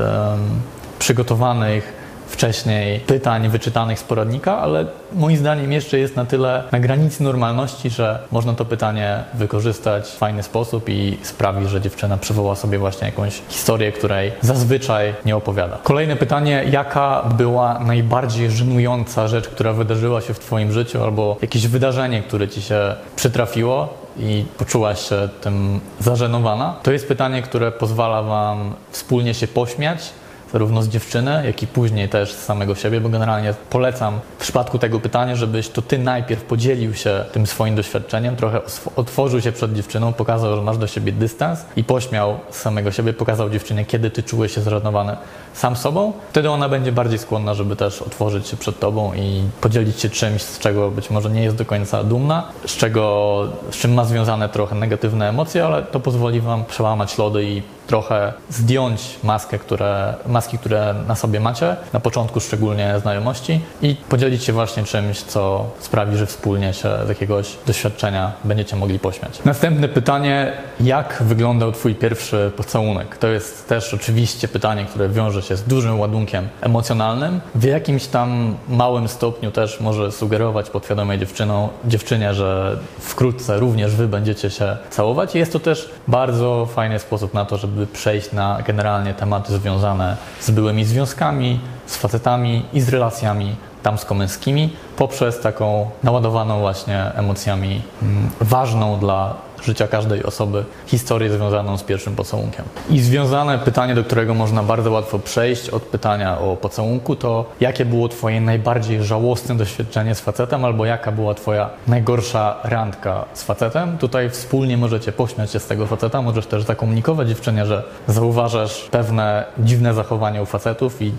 przygotowanych 0.99 2.00
wcześniej 2.31 2.99
pytań 2.99 3.49
wyczytanych 3.49 3.99
z 3.99 4.03
poradnika, 4.03 4.57
ale 4.57 4.85
moim 5.13 5.37
zdaniem 5.37 5.71
jeszcze 5.71 5.99
jest 5.99 6.15
na 6.15 6.25
tyle 6.25 6.63
na 6.71 6.79
granicy 6.79 7.23
normalności, 7.23 7.89
że 7.89 8.19
można 8.31 8.53
to 8.53 8.65
pytanie 8.65 9.23
wykorzystać 9.33 10.07
w 10.07 10.17
fajny 10.17 10.43
sposób 10.43 10.89
i 10.89 11.17
sprawi, 11.21 11.67
że 11.67 11.81
dziewczyna 11.81 12.17
przywoła 12.17 12.55
sobie 12.55 12.77
właśnie 12.79 13.07
jakąś 13.07 13.41
historię, 13.49 13.91
której 13.91 14.31
zazwyczaj 14.41 15.13
nie 15.25 15.35
opowiada. 15.35 15.77
Kolejne 15.83 16.15
pytanie, 16.15 16.63
jaka 16.69 17.23
była 17.37 17.79
najbardziej 17.79 18.51
żenująca 18.51 19.27
rzecz, 19.27 19.47
która 19.47 19.73
wydarzyła 19.73 20.21
się 20.21 20.33
w 20.33 20.39
Twoim 20.39 20.71
życiu 20.71 21.03
albo 21.03 21.37
jakieś 21.41 21.67
wydarzenie, 21.67 22.21
które 22.21 22.47
Ci 22.47 22.61
się 22.61 22.95
przytrafiło 23.15 23.93
i 24.19 24.45
poczułaś 24.57 25.09
się 25.09 25.29
tym 25.41 25.79
zażenowana? 25.99 26.75
To 26.83 26.91
jest 26.91 27.07
pytanie, 27.07 27.41
które 27.41 27.71
pozwala 27.71 28.23
Wam 28.23 28.73
wspólnie 28.91 29.33
się 29.33 29.47
pośmiać, 29.47 30.09
zarówno 30.53 30.83
z 30.83 30.89
dziewczyny, 30.89 31.43
jak 31.45 31.63
i 31.63 31.67
później 31.67 32.09
też 32.09 32.33
z 32.33 32.45
samego 32.45 32.75
siebie, 32.75 33.01
bo 33.01 33.09
generalnie 33.09 33.53
polecam 33.69 34.19
w 34.37 34.41
przypadku 34.41 34.79
tego 34.79 34.99
pytania, 34.99 35.35
żebyś 35.35 35.69
to 35.69 35.81
ty 35.81 35.97
najpierw 35.97 36.43
podzielił 36.43 36.93
się 36.93 37.25
tym 37.31 37.47
swoim 37.47 37.75
doświadczeniem, 37.75 38.35
trochę 38.35 38.61
otworzył 38.95 39.41
się 39.41 39.51
przed 39.51 39.73
dziewczyną, 39.73 40.13
pokazał, 40.13 40.55
że 40.55 40.61
masz 40.61 40.77
do 40.77 40.87
siebie 40.87 41.11
dystans 41.11 41.65
i 41.75 41.83
pośmiał 41.83 42.39
samego 42.49 42.91
siebie, 42.91 43.13
pokazał 43.13 43.49
dziewczynie, 43.49 43.85
kiedy 43.85 44.11
ty 44.11 44.23
czułeś 44.23 44.55
się 44.55 44.61
zradowany 44.61 45.17
sam 45.53 45.75
sobą. 45.75 46.13
Wtedy 46.29 46.49
ona 46.49 46.69
będzie 46.69 46.91
bardziej 46.91 47.19
skłonna, 47.19 47.53
żeby 47.53 47.75
też 47.75 48.01
otworzyć 48.01 48.47
się 48.47 48.57
przed 48.57 48.79
tobą 48.79 49.13
i 49.13 49.41
podzielić 49.61 49.99
się 49.99 50.09
czymś, 50.09 50.41
z 50.41 50.59
czego 50.59 50.91
być 50.91 51.09
może 51.09 51.29
nie 51.29 51.43
jest 51.43 51.55
do 51.55 51.65
końca 51.65 52.03
dumna, 52.03 52.43
z 52.65 52.77
czego, 52.77 53.47
z 53.71 53.75
czym 53.75 53.93
ma 53.93 54.05
związane 54.05 54.49
trochę 54.49 54.75
negatywne 54.75 55.29
emocje, 55.29 55.65
ale 55.65 55.83
to 55.83 55.99
pozwoli 55.99 56.41
wam 56.41 56.65
przełamać 56.65 57.17
lody 57.17 57.43
i 57.43 57.61
trochę 57.87 58.33
zdjąć 58.49 59.19
maskę, 59.23 59.59
które, 59.59 60.13
maski, 60.27 60.57
które 60.57 60.95
na 61.07 61.15
sobie 61.15 61.39
macie, 61.39 61.75
na 61.93 61.99
początku 61.99 62.39
szczególnie 62.39 62.95
znajomości 63.01 63.61
i 63.81 63.95
podzielić 64.09 64.43
się 64.43 64.53
właśnie 64.53 64.83
czymś, 64.83 65.21
co 65.21 65.65
sprawi, 65.79 66.17
że 66.17 66.25
wspólnie 66.25 66.73
się 66.73 66.89
z 67.05 67.09
jakiegoś 67.09 67.57
doświadczenia 67.67 68.31
będziecie 68.43 68.75
mogli 68.75 68.99
pośmiać. 68.99 69.39
Następne 69.45 69.89
pytanie, 69.89 70.53
jak 70.79 71.17
wyglądał 71.21 71.71
Twój 71.71 71.95
pierwszy 71.95 72.51
pocałunek? 72.57 73.17
To 73.17 73.27
jest 73.27 73.67
też 73.69 73.93
oczywiście 73.93 74.47
pytanie, 74.47 74.85
które 74.85 75.09
wiąże 75.09 75.40
się 75.41 75.57
z 75.57 75.63
dużym 75.63 75.99
ładunkiem 75.99 76.47
emocjonalnym. 76.61 77.41
W 77.55 77.63
jakimś 77.63 78.05
tam 78.05 78.55
małym 78.69 79.07
stopniu 79.07 79.51
też 79.51 79.79
może 79.79 80.11
sugerować 80.11 80.69
podświadomie 80.69 81.19
dziewczyną, 81.19 81.69
dziewczynie, 81.85 82.33
że 82.33 82.77
wkrótce 82.99 83.59
również 83.59 83.95
Wy 83.95 84.07
będziecie 84.07 84.49
się 84.49 84.77
całować. 84.89 85.35
I 85.35 85.37
jest 85.37 85.53
to 85.53 85.59
też 85.59 85.89
bardzo 86.07 86.65
fajny 86.65 86.99
sposób 86.99 87.33
na 87.33 87.45
to, 87.45 87.57
żeby 87.57 87.87
przejść 87.87 88.31
na 88.31 88.61
generalnie 88.67 89.13
tematy 89.13 89.53
związane 89.53 90.17
z 90.39 90.51
byłymi 90.51 90.85
związkami, 90.85 91.59
z 91.85 91.97
facetami 91.97 92.65
i 92.73 92.81
z 92.81 92.89
relacjami 92.89 93.55
damsko-męskimi 93.83 94.69
poprzez 94.97 95.39
taką 95.39 95.89
naładowaną 96.03 96.59
właśnie 96.59 97.11
emocjami 97.15 97.81
mm, 98.01 98.29
ważną 98.41 98.99
dla 98.99 99.35
życia 99.65 99.87
każdej 99.87 100.23
osoby 100.23 100.63
historię 100.87 101.29
związaną 101.29 101.77
z 101.77 101.83
pierwszym 101.83 102.15
pocałunkiem. 102.15 102.65
I 102.89 102.99
związane 102.99 103.59
pytanie, 103.59 103.95
do 103.95 104.03
którego 104.03 104.33
można 104.33 104.63
bardzo 104.63 104.91
łatwo 104.91 105.19
przejść 105.19 105.69
od 105.69 105.83
pytania 105.83 106.39
o 106.39 106.57
pocałunku, 106.57 107.15
to 107.15 107.45
jakie 107.59 107.85
było 107.85 108.09
Twoje 108.09 108.41
najbardziej 108.41 109.03
żałosne 109.03 109.57
doświadczenie 109.57 110.15
z 110.15 110.19
facetem, 110.19 110.65
albo 110.65 110.85
jaka 110.85 111.11
była 111.11 111.33
Twoja 111.33 111.69
najgorsza 111.87 112.55
randka 112.63 113.25
z 113.33 113.43
facetem. 113.43 113.97
Tutaj 113.97 114.29
wspólnie 114.29 114.77
możecie 114.77 115.11
pośmiać 115.11 115.51
się 115.51 115.59
z 115.59 115.67
tego 115.67 115.87
faceta, 115.87 116.21
możesz 116.21 116.45
też 116.45 116.63
zakomunikować 116.63 117.27
dziewczynie, 117.27 117.65
że 117.65 117.83
zauważasz 118.07 118.87
pewne 118.91 119.45
dziwne 119.59 119.93
zachowania 119.93 120.41
u 120.41 120.45
facetów 120.45 121.01
i 121.01 121.11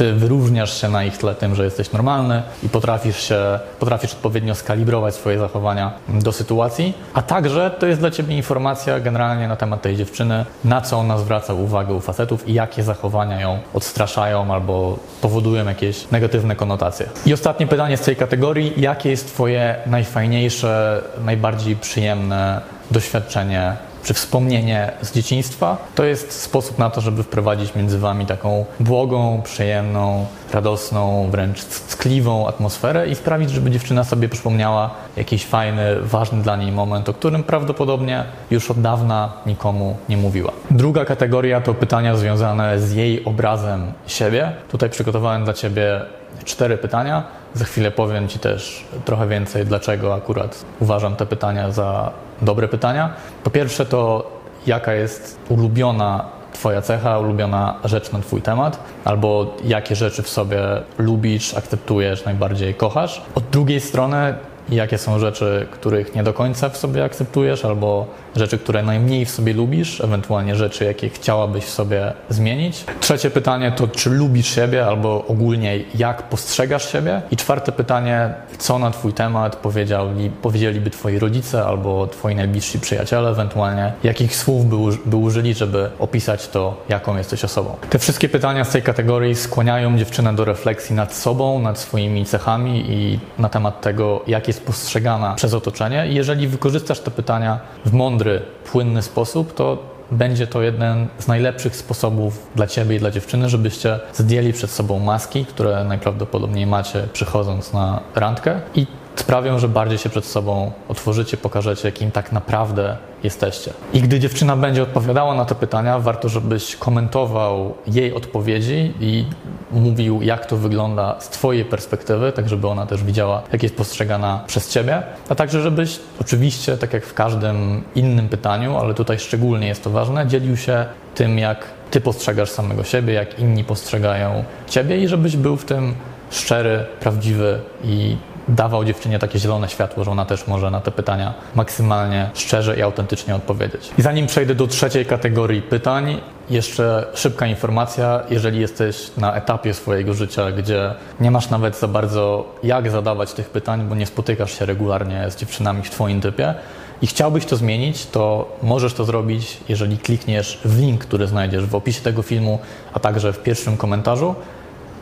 ty 0.00 0.12
wyróżniasz 0.12 0.80
się 0.80 0.88
na 0.88 1.04
ich 1.04 1.18
tle 1.18 1.34
tym, 1.34 1.54
że 1.54 1.64
jesteś 1.64 1.92
normalny 1.92 2.42
i 2.62 2.68
potrafisz 2.68 3.22
się, 3.28 3.58
potrafisz 3.78 4.12
odpowiednio 4.12 4.54
skalibrować 4.54 5.14
swoje 5.14 5.38
zachowania 5.38 5.92
do 6.08 6.32
sytuacji, 6.32 6.94
a 7.14 7.22
także 7.22 7.70
to 7.78 7.86
jest 7.86 8.00
dla 8.00 8.10
ciebie 8.10 8.36
informacja 8.36 9.00
generalnie 9.00 9.48
na 9.48 9.56
temat 9.56 9.82
tej 9.82 9.96
dziewczyny, 9.96 10.44
na 10.64 10.80
co 10.80 10.98
ona 10.98 11.18
zwraca 11.18 11.54
uwagę 11.54 11.94
u 11.94 12.00
facetów 12.00 12.48
i 12.48 12.54
jakie 12.54 12.82
zachowania 12.82 13.40
ją 13.40 13.58
odstraszają 13.74 14.54
albo 14.54 14.98
powodują 15.20 15.64
jakieś 15.64 16.10
negatywne 16.10 16.56
konotacje. 16.56 17.06
I 17.26 17.32
ostatnie 17.32 17.66
pytanie 17.66 17.96
z 17.96 18.00
tej 18.00 18.16
kategorii, 18.16 18.72
jakie 18.76 19.10
jest 19.10 19.26
twoje 19.26 19.76
najfajniejsze, 19.86 21.02
najbardziej 21.24 21.76
przyjemne 21.76 22.60
doświadczenie 22.90 23.89
czy 24.02 24.14
wspomnienie 24.14 24.92
z 25.02 25.12
dzieciństwa, 25.12 25.76
to 25.94 26.04
jest 26.04 26.42
sposób 26.42 26.78
na 26.78 26.90
to, 26.90 27.00
żeby 27.00 27.22
wprowadzić 27.22 27.74
między 27.74 27.98
Wami 27.98 28.26
taką 28.26 28.64
błogą, 28.80 29.42
przyjemną, 29.44 30.26
radosną, 30.52 31.28
wręcz 31.30 31.64
ckliwą 31.64 32.48
atmosferę 32.48 33.08
i 33.08 33.14
sprawić, 33.14 33.50
żeby 33.50 33.70
dziewczyna 33.70 34.04
sobie 34.04 34.28
przypomniała 34.28 34.90
jakiś 35.16 35.46
fajny, 35.46 35.96
ważny 36.00 36.42
dla 36.42 36.56
niej 36.56 36.72
moment, 36.72 37.08
o 37.08 37.14
którym 37.14 37.44
prawdopodobnie 37.44 38.24
już 38.50 38.70
od 38.70 38.80
dawna 38.80 39.32
nikomu 39.46 39.96
nie 40.08 40.16
mówiła. 40.16 40.52
Druga 40.70 41.04
kategoria 41.04 41.60
to 41.60 41.74
pytania 41.74 42.16
związane 42.16 42.78
z 42.78 42.92
jej 42.92 43.24
obrazem 43.24 43.92
siebie. 44.06 44.52
Tutaj 44.68 44.90
przygotowałem 44.90 45.44
dla 45.44 45.54
Ciebie 45.54 46.00
cztery 46.44 46.78
pytania. 46.78 47.24
Za 47.54 47.64
chwilę 47.64 47.90
powiem 47.90 48.28
Ci 48.28 48.38
też 48.38 48.84
trochę 49.04 49.28
więcej, 49.28 49.66
dlaczego 49.66 50.14
akurat 50.14 50.64
uważam 50.80 51.16
te 51.16 51.26
pytania 51.26 51.70
za 51.70 52.12
dobre 52.42 52.68
pytania. 52.68 53.12
Po 53.44 53.50
pierwsze 53.50 53.86
to 53.86 54.30
jaka 54.66 54.92
jest 54.92 55.38
ulubiona 55.48 56.24
Twoja 56.52 56.82
cecha, 56.82 57.18
ulubiona 57.18 57.74
rzecz 57.84 58.12
na 58.12 58.18
Twój 58.18 58.42
temat, 58.42 58.78
albo 59.04 59.56
jakie 59.64 59.96
rzeczy 59.96 60.22
w 60.22 60.28
sobie 60.28 60.58
lubisz, 60.98 61.54
akceptujesz, 61.54 62.24
najbardziej 62.24 62.74
kochasz. 62.74 63.22
Od 63.34 63.44
drugiej 63.44 63.80
strony, 63.80 64.34
jakie 64.70 64.98
są 64.98 65.18
rzeczy, 65.18 65.66
których 65.70 66.14
nie 66.14 66.22
do 66.22 66.32
końca 66.32 66.68
w 66.68 66.76
sobie 66.76 67.04
akceptujesz, 67.04 67.64
albo 67.64 68.06
rzeczy, 68.36 68.58
które 68.58 68.82
najmniej 68.82 69.24
w 69.24 69.30
sobie 69.30 69.52
lubisz, 69.52 70.00
ewentualnie 70.00 70.56
rzeczy, 70.56 70.84
jakie 70.84 71.08
chciałabyś 71.08 71.64
w 71.64 71.70
sobie 71.70 72.12
zmienić. 72.28 72.84
Trzecie 73.00 73.30
pytanie 73.30 73.72
to, 73.72 73.88
czy 73.88 74.10
lubisz 74.10 74.54
siebie, 74.54 74.86
albo 74.86 75.24
ogólnie 75.28 75.80
jak 75.94 76.22
postrzegasz 76.22 76.92
siebie. 76.92 77.22
I 77.30 77.36
czwarte 77.36 77.72
pytanie, 77.72 78.34
co 78.58 78.78
na 78.78 78.90
Twój 78.90 79.12
temat 79.12 79.56
powiedzieli, 79.56 80.30
powiedzieliby 80.42 80.90
Twoi 80.90 81.18
rodzice 81.18 81.64
albo 81.64 82.06
Twoi 82.06 82.34
najbliżsi 82.34 82.78
przyjaciele, 82.80 83.30
ewentualnie 83.30 83.92
jakich 84.04 84.36
słów 84.36 84.66
by, 84.66 84.76
by 85.06 85.16
użyli, 85.16 85.54
żeby 85.54 85.90
opisać 85.98 86.48
to, 86.48 86.76
jaką 86.88 87.16
jesteś 87.16 87.44
osobą. 87.44 87.76
Te 87.90 87.98
wszystkie 87.98 88.28
pytania 88.28 88.64
z 88.64 88.70
tej 88.70 88.82
kategorii 88.82 89.34
skłaniają 89.34 89.98
dziewczynę 89.98 90.34
do 90.34 90.44
refleksji 90.44 90.96
nad 90.96 91.14
sobą, 91.14 91.58
nad 91.58 91.78
swoimi 91.78 92.24
cechami 92.24 92.84
i 92.88 93.20
na 93.38 93.48
temat 93.48 93.80
tego, 93.80 94.22
jak 94.26 94.48
jest 94.60 94.66
postrzegana 94.66 95.34
przez 95.34 95.54
otoczenie. 95.54 96.08
I 96.08 96.14
jeżeli 96.14 96.48
wykorzystasz 96.48 97.00
te 97.00 97.10
pytania 97.10 97.60
w 97.84 97.92
mądry, 97.92 98.42
płynny 98.72 99.02
sposób, 99.02 99.54
to 99.54 99.78
będzie 100.10 100.46
to 100.46 100.62
jeden 100.62 101.08
z 101.18 101.28
najlepszych 101.28 101.76
sposobów 101.76 102.46
dla 102.54 102.66
Ciebie 102.66 102.96
i 102.96 102.98
dla 102.98 103.10
dziewczyny, 103.10 103.48
żebyście 103.48 104.00
zdjęli 104.14 104.52
przed 104.52 104.70
sobą 104.70 104.98
maski, 104.98 105.44
które 105.44 105.84
najprawdopodobniej 105.84 106.66
macie 106.66 107.08
przychodząc 107.12 107.72
na 107.72 108.00
randkę 108.14 108.60
i 108.74 108.86
sprawią, 109.14 109.58
że 109.58 109.68
bardziej 109.68 109.98
się 109.98 110.08
przed 110.08 110.24
sobą 110.24 110.72
otworzycie, 110.88 111.36
pokażecie, 111.36 111.92
kim 111.92 112.10
tak 112.10 112.32
naprawdę 112.32 112.96
jesteście. 113.22 113.72
I 113.92 114.00
gdy 114.00 114.20
dziewczyna 114.20 114.56
będzie 114.56 114.82
odpowiadała 114.82 115.34
na 115.34 115.44
te 115.44 115.54
pytania, 115.54 115.98
warto, 115.98 116.28
żebyś 116.28 116.76
komentował 116.76 117.74
jej 117.86 118.14
odpowiedzi 118.14 118.94
i 119.00 119.24
mówił, 119.72 120.22
jak 120.22 120.46
to 120.46 120.56
wygląda 120.56 121.16
z 121.20 121.28
Twojej 121.28 121.64
perspektywy, 121.64 122.32
tak 122.32 122.48
żeby 122.48 122.68
ona 122.68 122.86
też 122.86 123.04
widziała, 123.04 123.42
jak 123.52 123.62
jest 123.62 123.76
postrzegana 123.76 124.44
przez 124.46 124.68
Ciebie, 124.68 125.02
a 125.28 125.34
także 125.34 125.62
żebyś 125.62 126.00
oczywiście, 126.20 126.76
tak 126.76 126.92
jak 126.92 127.06
w 127.06 127.14
każdym 127.14 127.84
innym 127.94 128.28
pytaniu, 128.28 128.76
ale 128.76 128.94
tutaj 128.94 129.18
szczególnie 129.18 129.66
jest 129.66 129.84
to 129.84 129.90
ważne, 129.90 130.26
dzielił 130.26 130.56
się 130.56 130.86
tym, 131.14 131.38
jak 131.38 131.64
Ty 131.90 132.00
postrzegasz 132.00 132.50
samego 132.50 132.84
siebie, 132.84 133.12
jak 133.12 133.38
inni 133.38 133.64
postrzegają 133.64 134.44
Ciebie 134.66 135.02
i 135.02 135.08
żebyś 135.08 135.36
był 135.36 135.56
w 135.56 135.64
tym 135.64 135.94
szczery, 136.30 136.84
prawdziwy 137.00 137.60
i 137.84 138.16
dawał 138.50 138.84
dziewczynie 138.84 139.18
takie 139.18 139.38
zielone 139.38 139.68
światło, 139.68 140.04
że 140.04 140.10
ona 140.10 140.24
też 140.24 140.46
może 140.46 140.70
na 140.70 140.80
te 140.80 140.90
pytania 140.90 141.34
maksymalnie 141.54 142.30
szczerze 142.34 142.76
i 142.76 142.82
autentycznie 142.82 143.34
odpowiedzieć. 143.34 143.90
I 143.98 144.02
zanim 144.02 144.26
przejdę 144.26 144.54
do 144.54 144.66
trzeciej 144.66 145.06
kategorii 145.06 145.62
pytań, 145.62 146.20
jeszcze 146.50 147.06
szybka 147.14 147.46
informacja, 147.46 148.22
jeżeli 148.30 148.60
jesteś 148.60 149.10
na 149.16 149.34
etapie 149.34 149.74
swojego 149.74 150.14
życia, 150.14 150.52
gdzie 150.52 150.94
nie 151.20 151.30
masz 151.30 151.50
nawet 151.50 151.78
za 151.78 151.88
bardzo 151.88 152.44
jak 152.62 152.90
zadawać 152.90 153.32
tych 153.32 153.50
pytań, 153.50 153.86
bo 153.88 153.94
nie 153.94 154.06
spotykasz 154.06 154.58
się 154.58 154.66
regularnie 154.66 155.30
z 155.30 155.36
dziewczynami 155.36 155.82
w 155.82 155.90
Twoim 155.90 156.20
typie, 156.20 156.54
i 157.02 157.06
chciałbyś 157.06 157.44
to 157.44 157.56
zmienić, 157.56 158.06
to 158.06 158.56
możesz 158.62 158.94
to 158.94 159.04
zrobić, 159.04 159.56
jeżeli 159.68 159.98
klikniesz 159.98 160.60
w 160.64 160.80
link, 160.80 161.00
który 161.00 161.26
znajdziesz 161.26 161.66
w 161.66 161.74
opisie 161.74 162.00
tego 162.00 162.22
filmu, 162.22 162.58
a 162.92 163.00
także 163.00 163.32
w 163.32 163.42
pierwszym 163.42 163.76
komentarzu. 163.76 164.34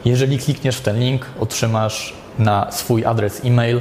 Jeżeli 0.05 0.39
klikniesz 0.39 0.77
w 0.77 0.81
ten 0.81 0.99
link, 1.01 1.27
otrzymasz 1.41 2.15
na 2.39 2.73
swój 2.73 3.05
adres 3.05 3.45
e-mail 3.45 3.81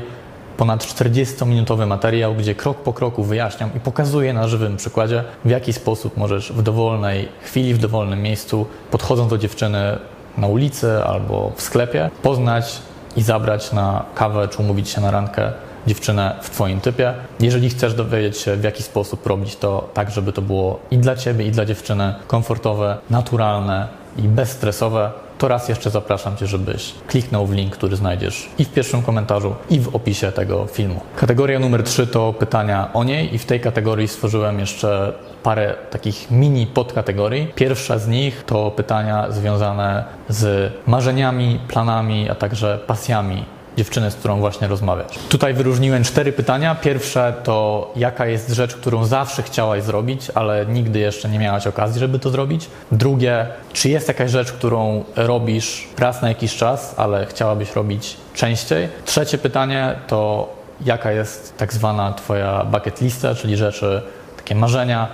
ponad 0.58 0.84
40-minutowy 0.84 1.88
materiał, 1.88 2.36
gdzie 2.36 2.56
krok 2.56 2.78
po 2.78 2.94
kroku 2.94 3.24
wyjaśniam 3.24 3.70
i 3.76 3.80
pokazuję 3.80 4.34
na 4.34 4.48
żywym 4.48 4.78
przykładzie, 4.78 5.24
w 5.46 5.50
jaki 5.50 5.74
sposób 5.74 6.18
możesz 6.18 6.52
w 6.52 6.62
dowolnej 6.62 7.28
chwili, 7.42 7.74
w 7.74 7.78
dowolnym 7.78 8.22
miejscu, 8.22 8.66
podchodząc 8.92 9.30
do 9.30 9.38
dziewczyny 9.38 10.00
na 10.38 10.48
ulicy 10.48 11.04
albo 11.04 11.52
w 11.56 11.62
sklepie, 11.62 12.10
poznać 12.24 12.82
i 13.16 13.22
zabrać 13.22 13.72
na 13.72 14.06
kawę 14.16 14.48
czy 14.48 14.58
umówić 14.62 14.90
się 14.90 15.02
na 15.02 15.12
rankę 15.12 15.52
dziewczynę 15.88 16.36
w 16.42 16.50
Twoim 16.50 16.82
typie. 16.82 17.14
Jeżeli 17.40 17.70
chcesz 17.70 17.94
dowiedzieć 17.94 18.38
się, 18.38 18.56
w 18.56 18.64
jaki 18.64 18.84
sposób 18.84 19.28
robić 19.28 19.56
to 19.56 19.90
tak, 19.94 20.12
żeby 20.12 20.34
to 20.34 20.42
było 20.42 20.80
i 20.92 20.98
dla 20.98 21.16
Ciebie, 21.16 21.46
i 21.46 21.52
dla 21.52 21.66
dziewczyny 21.66 22.16
komfortowe, 22.28 22.98
naturalne 23.10 23.88
i 24.18 24.22
bezstresowe, 24.22 25.12
to 25.38 25.48
raz 25.48 25.70
jeszcze 25.70 25.89
zapraszam 25.89 26.38
Cię, 26.38 26.48
żebyś 26.48 26.94
kliknął 27.08 27.46
w 27.46 27.53
link, 27.53 27.74
który 27.74 27.96
znajdziesz 27.96 28.50
i 28.58 28.65
w 28.65 28.70
pierwszym 28.70 29.01
komentarzu, 29.01 29.56
i 29.70 29.79
w 29.79 29.96
opisie 29.96 30.32
tego 30.32 30.65
filmu. 30.65 31.01
Kategoria 31.15 31.60
numer 31.60 31.84
3 31.84 32.08
to 32.08 32.34
pytania 32.34 32.89
o 32.94 33.03
niej 33.03 33.36
i 33.36 33.38
w 33.38 33.46
tej 33.46 33.60
kategorii 33.60 34.08
stworzyłem 34.08 34.60
jeszcze 34.60 35.13
parę 35.44 35.75
takich 35.89 36.32
mini 36.32 36.67
podkategorii. 36.67 37.48
Pierwsza 37.56 38.00
z 38.00 38.08
nich 38.08 38.44
to 38.44 38.72
pytania 38.72 39.32
związane 39.32 40.03
z 40.29 40.74
marzeniami, 40.88 41.60
planami, 41.67 42.29
a 42.29 42.36
także 42.36 42.79
pasjami 42.88 43.57
dziewczyny, 43.78 44.12
z 44.12 44.16
którą 44.16 44.40
właśnie 44.40 44.68
rozmawiasz. 44.68 45.20
Tutaj 45.30 45.54
wyróżniłem 45.54 46.04
cztery 46.04 46.32
pytania. 46.32 46.76
Pierwsze 46.76 47.34
to 47.44 47.92
jaka 47.96 48.26
jest 48.26 48.50
rzecz, 48.50 48.76
którą 48.76 49.06
zawsze 49.06 49.44
chciałaś 49.44 49.84
zrobić, 49.84 50.32
ale 50.36 50.66
nigdy 50.66 51.00
jeszcze 51.00 51.30
nie 51.30 51.40
miałaś 51.40 51.68
okazji, 51.68 52.00
żeby 52.00 52.20
to 52.20 52.30
zrobić. 52.30 52.70
Drugie, 52.92 53.48
czy 53.74 53.90
jest 53.90 54.08
jakaś 54.08 54.32
rzecz, 54.32 54.52
którą 54.52 55.04
robisz 55.16 55.88
raz 55.98 56.22
na 56.22 56.30
jakiś 56.30 56.56
czas, 56.56 56.94
ale 56.98 57.26
chciałabyś 57.26 57.76
robić 57.76 58.18
częściej. 58.34 58.88
Trzecie 59.06 59.38
pytanie 59.38 59.96
to 60.08 60.50
jaka 60.86 61.12
jest 61.12 61.58
tak 61.58 61.74
zwana 61.74 62.14
twoja 62.14 62.66
bucket 62.66 63.02
lista, 63.02 63.36
czyli 63.36 63.58
rzeczy, 63.58 64.02
takie 64.38 64.56
marzenia, 64.56 65.08